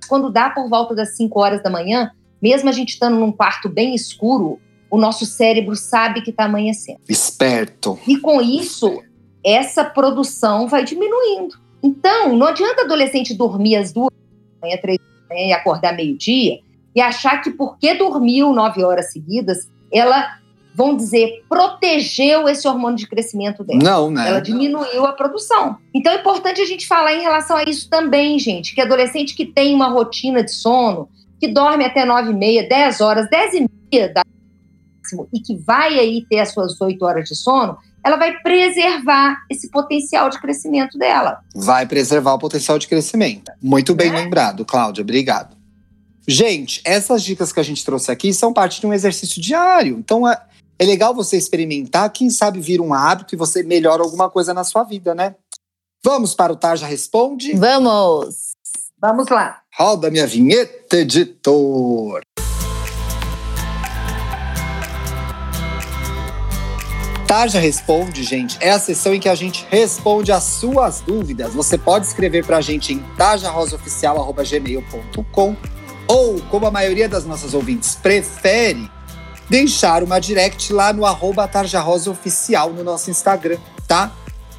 Quando 0.08 0.30
dá 0.30 0.50
por 0.50 0.68
volta 0.68 0.94
das 0.94 1.16
5 1.16 1.38
horas 1.38 1.62
da 1.62 1.70
manhã, 1.70 2.10
mesmo 2.42 2.68
a 2.68 2.72
gente 2.72 2.90
estando 2.90 3.18
num 3.18 3.30
quarto 3.30 3.68
bem 3.68 3.94
escuro, 3.94 4.58
o 4.90 4.98
nosso 4.98 5.26
cérebro 5.26 5.76
sabe 5.76 6.22
que 6.22 6.30
está 6.30 6.44
amanhecendo. 6.44 7.00
Esperto. 7.08 7.98
E 8.06 8.18
com 8.18 8.40
isso, 8.40 9.02
essa 9.44 9.84
produção 9.84 10.66
vai 10.66 10.82
diminuindo. 10.82 11.56
Então, 11.82 12.36
não 12.36 12.46
adianta 12.46 12.82
adolescente 12.82 13.34
dormir 13.34 13.76
às 13.76 13.92
duas 13.92 14.10
da 14.10 14.66
manhã, 14.66 14.78
três 14.80 14.98
manhã 15.28 15.46
e 15.46 15.52
acordar 15.52 15.94
meio-dia 15.94 16.60
e 16.94 17.00
achar 17.00 17.40
que 17.40 17.50
porque 17.50 17.94
dormiu 17.94 18.52
nove 18.52 18.82
horas 18.82 19.12
seguidas, 19.12 19.70
ela, 19.92 20.38
vamos 20.74 20.96
dizer, 20.96 21.44
protegeu 21.48 22.48
esse 22.48 22.66
hormônio 22.66 22.96
de 22.96 23.06
crescimento 23.06 23.62
dela. 23.62 23.80
Não, 23.82 24.10
né? 24.10 24.28
Ela 24.28 24.40
diminuiu 24.40 25.06
a 25.06 25.12
produção. 25.12 25.76
Então 25.94 26.12
é 26.12 26.16
importante 26.16 26.60
a 26.60 26.66
gente 26.66 26.86
falar 26.86 27.14
em 27.14 27.22
relação 27.22 27.56
a 27.56 27.64
isso 27.64 27.88
também, 27.88 28.38
gente, 28.38 28.74
que 28.74 28.80
adolescente 28.80 29.34
que 29.34 29.46
tem 29.46 29.74
uma 29.74 29.88
rotina 29.88 30.42
de 30.42 30.50
sono, 30.50 31.08
que 31.38 31.48
dorme 31.48 31.84
até 31.84 32.04
nove 32.04 32.30
e 32.30 32.34
meia, 32.34 32.68
dez 32.68 33.00
horas, 33.00 33.28
dez 33.30 33.54
e 33.54 33.66
meia 33.92 34.12
da 34.12 34.22
e 35.32 35.40
que 35.40 35.56
vai 35.56 35.98
aí 35.98 36.26
ter 36.28 36.38
as 36.40 36.52
suas 36.52 36.78
oito 36.82 37.02
horas 37.02 37.26
de 37.26 37.34
sono, 37.34 37.78
ela 38.04 38.16
vai 38.16 38.38
preservar 38.40 39.36
esse 39.50 39.70
potencial 39.70 40.30
de 40.30 40.40
crescimento 40.40 40.96
dela. 40.98 41.40
Vai 41.54 41.86
preservar 41.86 42.34
o 42.34 42.38
potencial 42.38 42.78
de 42.78 42.86
crescimento. 42.86 43.50
Muito 43.60 43.94
bem 43.94 44.10
Né? 44.10 44.20
lembrado, 44.20 44.64
Cláudia. 44.64 45.02
Obrigado. 45.02 45.56
Gente, 46.26 46.80
essas 46.84 47.22
dicas 47.22 47.52
que 47.52 47.60
a 47.60 47.62
gente 47.62 47.84
trouxe 47.84 48.10
aqui 48.10 48.32
são 48.34 48.52
parte 48.52 48.80
de 48.80 48.86
um 48.86 48.92
exercício 48.92 49.40
diário. 49.40 49.96
Então 49.98 50.28
é, 50.28 50.38
é 50.78 50.84
legal 50.84 51.14
você 51.14 51.36
experimentar, 51.36 52.10
quem 52.12 52.28
sabe 52.30 52.60
vira 52.60 52.82
um 52.82 52.92
hábito 52.92 53.34
e 53.34 53.38
você 53.38 53.62
melhora 53.62 54.02
alguma 54.02 54.28
coisa 54.28 54.52
na 54.52 54.62
sua 54.62 54.84
vida, 54.84 55.14
né? 55.14 55.34
Vamos 56.04 56.34
para 56.34 56.52
o 56.52 56.56
Tarja 56.56 56.86
Responde? 56.86 57.54
Vamos! 57.54 58.48
Vamos 59.00 59.28
lá. 59.28 59.60
Roda 59.76 60.10
minha 60.10 60.26
vinheta, 60.26 60.96
editor. 60.98 62.20
Tarja 67.28 67.60
Responde, 67.60 68.24
gente, 68.24 68.58
é 68.58 68.70
a 68.70 68.78
sessão 68.78 69.12
em 69.12 69.20
que 69.20 69.28
a 69.28 69.34
gente 69.34 69.66
responde 69.68 70.32
as 70.32 70.44
suas 70.44 71.02
dúvidas. 71.02 71.52
Você 71.52 71.76
pode 71.76 72.06
escrever 72.06 72.42
pra 72.42 72.62
gente 72.62 72.94
em 72.94 73.00
tarjarosaoficial.gmail.com 73.18 75.56
ou, 76.08 76.40
como 76.48 76.64
a 76.64 76.70
maioria 76.70 77.06
das 77.06 77.26
nossas 77.26 77.52
ouvintes 77.52 77.94
prefere, 77.96 78.90
deixar 79.46 80.02
uma 80.02 80.18
direct 80.18 80.72
lá 80.72 80.90
no 80.90 81.04
arroba 81.04 81.46
tarjarosaoficial 81.46 82.70
no 82.70 82.82
nosso 82.82 83.10
Instagram, 83.10 83.58
tá? 83.86 84.10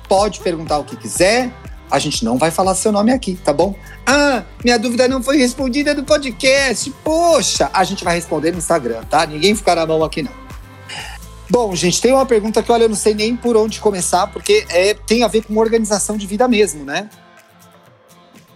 Pode 0.08 0.40
perguntar 0.40 0.78
o 0.78 0.84
que 0.84 0.96
quiser, 0.96 1.52
a 1.90 1.98
gente 1.98 2.24
não 2.24 2.38
vai 2.38 2.52
falar 2.52 2.76
seu 2.76 2.92
nome 2.92 3.12
aqui, 3.12 3.34
tá 3.44 3.52
bom? 3.52 3.74
Ah, 4.06 4.44
minha 4.64 4.78
dúvida 4.78 5.08
não 5.08 5.24
foi 5.24 5.38
respondida 5.38 5.96
no 5.96 6.04
podcast. 6.04 6.92
Poxa, 7.04 7.68
a 7.74 7.84
gente 7.84 8.04
vai 8.04 8.14
responder 8.14 8.52
no 8.52 8.60
Instagram, 8.60 9.02
tá? 9.10 9.26
Ninguém 9.26 9.56
fica 9.56 9.74
na 9.74 9.88
mão 9.88 10.04
aqui 10.04 10.22
não. 10.22 10.49
Bom, 11.50 11.76
gente, 11.76 12.00
tem 12.00 12.14
uma 12.14 12.26
pergunta 12.26 12.62
que 12.62 12.72
olha, 12.72 12.84
eu 12.84 12.90
não 12.90 12.96
sei 12.96 13.14
nem 13.14 13.36
por 13.36 13.58
onde 13.58 13.80
começar, 13.80 14.28
porque 14.28 14.66
é, 14.70 14.94
tem 14.94 15.24
a 15.24 15.28
ver 15.28 15.44
com 15.44 15.58
organização 15.58 16.16
de 16.16 16.28
vida 16.28 16.48
mesmo, 16.48 16.84
né? 16.86 17.10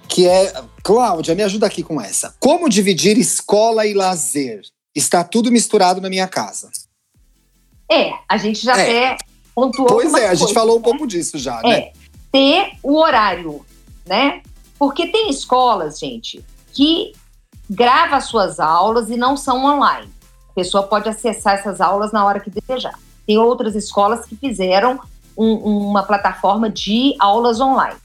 Que 0.07 0.27
é, 0.27 0.53
Cláudia, 0.83 1.33
me 1.33 1.41
ajuda 1.41 1.65
aqui 1.65 1.81
com 1.81 1.99
essa. 1.99 2.35
Como 2.39 2.69
dividir 2.69 3.17
escola 3.17 3.85
e 3.87 3.93
lazer? 3.93 4.61
Está 4.93 5.23
tudo 5.23 5.51
misturado 5.51 5.99
na 5.99 6.09
minha 6.09 6.27
casa. 6.27 6.69
É, 7.91 8.11
a 8.29 8.37
gente 8.37 8.63
já 8.63 8.77
É. 8.77 8.81
até 9.13 9.17
pontuou 9.55 9.87
Pois 9.87 10.13
é, 10.13 10.27
a 10.27 10.33
gente 10.35 10.39
coisas, 10.39 10.53
falou 10.53 10.75
um 10.75 10.79
né? 10.79 10.83
pouco 10.83 11.07
disso 11.07 11.37
já, 11.39 11.61
né? 11.63 11.77
É, 11.77 11.93
ter 12.31 12.73
o 12.83 12.95
horário, 12.97 13.65
né? 14.05 14.41
Porque 14.77 15.07
tem 15.07 15.29
escolas, 15.31 15.97
gente, 15.97 16.43
que 16.71 17.13
grava 17.67 18.17
as 18.17 18.25
suas 18.25 18.59
aulas 18.59 19.09
e 19.09 19.17
não 19.17 19.35
são 19.35 19.63
online. 19.65 20.11
A 20.53 20.55
pessoa 20.55 20.83
pode 20.83 21.09
acessar 21.09 21.55
essas 21.55 21.81
aulas 21.81 22.11
na 22.11 22.23
hora 22.23 22.39
que 22.39 22.51
desejar. 22.51 22.93
Tem 23.25 23.37
outras 23.39 23.75
escolas 23.75 24.25
que 24.25 24.35
fizeram 24.35 24.99
um- 25.35 25.89
uma 25.89 26.03
plataforma 26.03 26.69
de 26.69 27.15
aulas 27.19 27.59
online, 27.59 27.97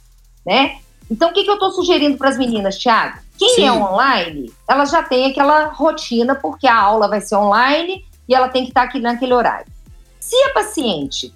né? 0.46 0.78
Então, 1.10 1.30
o 1.30 1.32
que, 1.32 1.44
que 1.44 1.50
eu 1.50 1.54
estou 1.54 1.70
sugerindo 1.72 2.16
para 2.16 2.30
as 2.30 2.38
meninas, 2.38 2.78
Thiago? 2.78 3.18
Quem 3.38 3.54
Sim. 3.56 3.66
é 3.66 3.72
online, 3.72 4.52
ela 4.66 4.84
já 4.86 5.02
tem 5.02 5.26
aquela 5.30 5.66
rotina, 5.66 6.34
porque 6.34 6.66
a 6.66 6.76
aula 6.78 7.06
vai 7.06 7.20
ser 7.20 7.36
online 7.36 8.04
e 8.26 8.34
ela 8.34 8.48
tem 8.48 8.64
que 8.64 8.70
estar 8.70 8.82
aqui 8.82 8.98
naquele 8.98 9.34
horário. 9.34 9.66
Se 10.18 10.36
a 10.44 10.54
paciente 10.54 11.32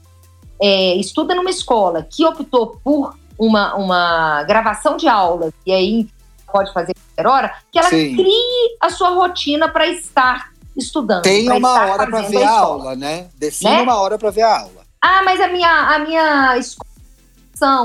é, 0.61 0.95
estuda 0.97 1.35
numa 1.35 1.51
escola 1.51 2.07
que 2.11 2.25
optou 2.25 2.79
por 2.83 3.17
uma, 3.39 3.75
uma 3.75 4.43
gravação 4.45 4.97
de 4.97 5.09
aulas, 5.09 5.53
e 5.67 5.73
aí 5.73 6.09
pode 6.51 6.73
fazer 6.73 6.95
qualquer 6.95 7.31
hora, 7.31 7.55
que 7.71 7.79
ela 7.79 7.89
Sim. 7.89 8.15
crie 8.15 8.77
a 8.81 8.91
sua 8.91 9.11
rotina 9.11 9.69
para 9.69 9.87
estar 9.87 10.52
estudando. 10.77 11.23
Tem 11.23 11.51
uma 11.51 11.87
hora 11.87 12.07
para 12.07 12.21
ver 12.23 12.39
a 12.39 12.41
escola. 12.41 12.51
aula, 12.59 12.97
né? 12.97 13.29
Define 13.37 13.71
Né? 13.71 13.83
uma 13.83 13.97
hora 14.01 14.19
para 14.19 14.31
ver 14.31 14.43
a 14.43 14.61
aula. 14.61 14.83
Ah, 15.01 15.23
mas 15.25 15.41
a 15.41 15.49
minha, 15.49 15.69
a 15.69 15.99
minha 15.99 16.57
escola, 16.59 16.89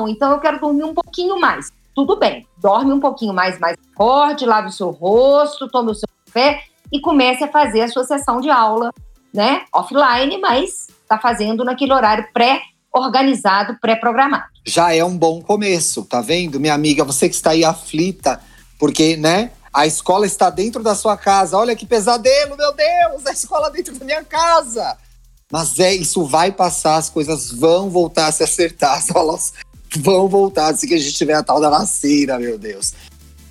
então 0.10 0.32
eu 0.32 0.40
quero 0.40 0.60
dormir 0.60 0.84
um 0.84 0.94
pouquinho 0.94 1.40
mais. 1.40 1.70
Tudo 1.96 2.16
bem, 2.16 2.48
dorme 2.58 2.94
um 2.94 3.00
pouquinho 3.00 3.34
mais, 3.34 3.58
mais 3.60 3.76
forte, 3.96 4.46
lave 4.46 4.68
o 4.68 4.72
seu 4.72 4.90
rosto, 4.92 5.68
tome 5.68 5.92
o 5.92 5.96
seu 5.96 6.08
café 6.26 6.62
e 6.92 7.00
comece 7.02 7.44
a 7.44 7.48
fazer 7.48 7.82
a 7.82 7.88
sua 7.88 8.04
sessão 8.04 8.40
de 8.40 8.50
aula, 8.52 8.92
né? 9.34 9.64
Offline, 9.74 10.38
mas 10.40 10.88
está 11.02 11.18
fazendo 11.18 11.64
naquele 11.66 11.92
horário 11.94 12.28
pré-organizado, 12.34 13.78
pré-programado. 13.82 14.46
já 14.66 14.94
é 14.94 15.04
um 15.04 15.18
bom 15.18 15.42
começo, 15.42 16.06
tá 16.06 16.22
vendo? 16.22 16.60
Minha 16.60 16.74
amiga, 16.74 17.04
você 17.04 17.28
que 17.30 17.36
está 17.36 17.52
aí 17.52 17.64
aflita, 17.66 18.40
porque, 18.80 19.18
né? 19.18 19.52
A 19.78 19.86
escola 19.86 20.26
está 20.26 20.50
dentro 20.50 20.82
da 20.82 20.96
sua 20.96 21.16
casa. 21.16 21.56
Olha 21.56 21.76
que 21.76 21.86
pesadelo, 21.86 22.58
meu 22.58 22.74
Deus! 22.74 23.28
A 23.28 23.32
escola 23.32 23.70
dentro 23.70 23.94
da 23.94 24.04
minha 24.04 24.24
casa. 24.24 24.98
Mas 25.52 25.80
é, 25.80 25.94
isso 25.94 26.26
vai 26.26 26.52
passar, 26.52 26.96
as 26.96 27.12
coisas 27.12 27.52
vão 27.52 27.88
voltar 27.88 28.26
a 28.26 28.32
se 28.32 28.44
acertar, 28.44 28.98
as 28.98 29.16
aulas 29.16 29.54
vão 29.98 30.28
voltar, 30.28 30.70
assim 30.70 30.88
que 30.88 30.96
a 30.96 30.98
gente 30.98 31.14
tiver 31.14 31.36
a 31.36 31.44
tal 31.44 31.62
da 31.62 31.70
vacina, 31.70 32.40
meu 32.40 32.58
Deus. 32.58 32.96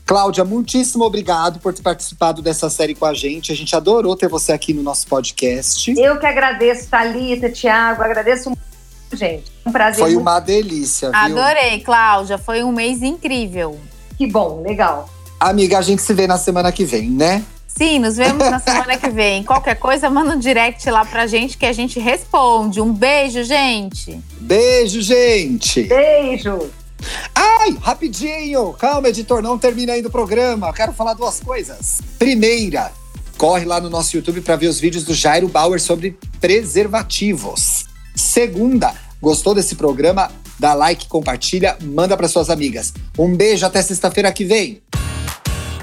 Cláudia, 0.04 0.44
muitíssimo 0.44 1.04
obrigado 1.04 1.60
por 1.60 1.72
ter 1.72 1.82
participado 1.82 2.42
dessa 2.42 2.68
série 2.68 2.96
com 2.96 3.06
a 3.06 3.14
gente. 3.14 3.52
A 3.52 3.54
gente 3.54 3.76
adorou 3.76 4.16
ter 4.16 4.28
você 4.28 4.52
aqui 4.52 4.74
no 4.74 4.82
nosso 4.82 5.06
podcast. 5.06 5.94
Eu 5.96 6.18
que 6.18 6.26
agradeço, 6.26 6.88
Thalita, 6.88 7.52
Tiago, 7.52 8.02
agradeço 8.02 8.50
muito, 8.50 9.16
gente. 9.16 9.52
Um 9.64 9.70
prazer. 9.70 10.00
Foi 10.00 10.10
muito. 10.10 10.22
uma 10.22 10.40
delícia, 10.40 11.08
viu? 11.08 11.20
Adorei, 11.20 11.78
Cláudia. 11.82 12.36
Foi 12.36 12.64
um 12.64 12.72
mês 12.72 13.00
incrível. 13.00 13.78
Que 14.18 14.26
bom, 14.26 14.60
legal. 14.60 15.08
Amiga, 15.38 15.78
a 15.78 15.82
gente 15.82 16.00
se 16.00 16.14
vê 16.14 16.26
na 16.26 16.38
semana 16.38 16.72
que 16.72 16.84
vem, 16.84 17.10
né? 17.10 17.44
Sim, 17.66 17.98
nos 17.98 18.16
vemos 18.16 18.50
na 18.50 18.58
semana 18.58 18.96
que 18.96 19.10
vem. 19.10 19.44
Qualquer 19.44 19.74
coisa, 19.74 20.08
manda 20.08 20.34
um 20.34 20.38
direct 20.38 20.88
lá 20.88 21.04
pra 21.04 21.26
gente 21.26 21.58
que 21.58 21.66
a 21.66 21.74
gente 21.74 22.00
responde. 22.00 22.80
Um 22.80 22.92
beijo, 22.92 23.44
gente. 23.44 24.18
Beijo, 24.40 25.02
gente! 25.02 25.82
Beijo. 25.82 26.70
Ai, 27.34 27.76
rapidinho! 27.82 28.72
Calma, 28.72 29.10
editor, 29.10 29.42
não 29.42 29.58
termina 29.58 29.92
ainda 29.92 30.08
o 30.08 30.10
programa. 30.10 30.68
Eu 30.68 30.72
quero 30.72 30.92
falar 30.94 31.12
duas 31.12 31.38
coisas. 31.38 32.00
Primeira, 32.18 32.90
corre 33.36 33.66
lá 33.66 33.78
no 33.78 33.90
nosso 33.90 34.16
YouTube 34.16 34.40
para 34.40 34.56
ver 34.56 34.68
os 34.68 34.80
vídeos 34.80 35.04
do 35.04 35.12
Jairo 35.12 35.48
Bauer 35.48 35.78
sobre 35.78 36.18
preservativos. 36.40 37.84
Segunda, 38.14 38.94
gostou 39.20 39.54
desse 39.54 39.74
programa? 39.74 40.30
Dá 40.58 40.72
like, 40.72 41.08
compartilha, 41.08 41.76
manda 41.82 42.16
para 42.16 42.26
suas 42.26 42.48
amigas. 42.48 42.94
Um 43.18 43.36
beijo, 43.36 43.66
até 43.66 43.82
sexta-feira 43.82 44.32
que 44.32 44.46
vem. 44.46 44.80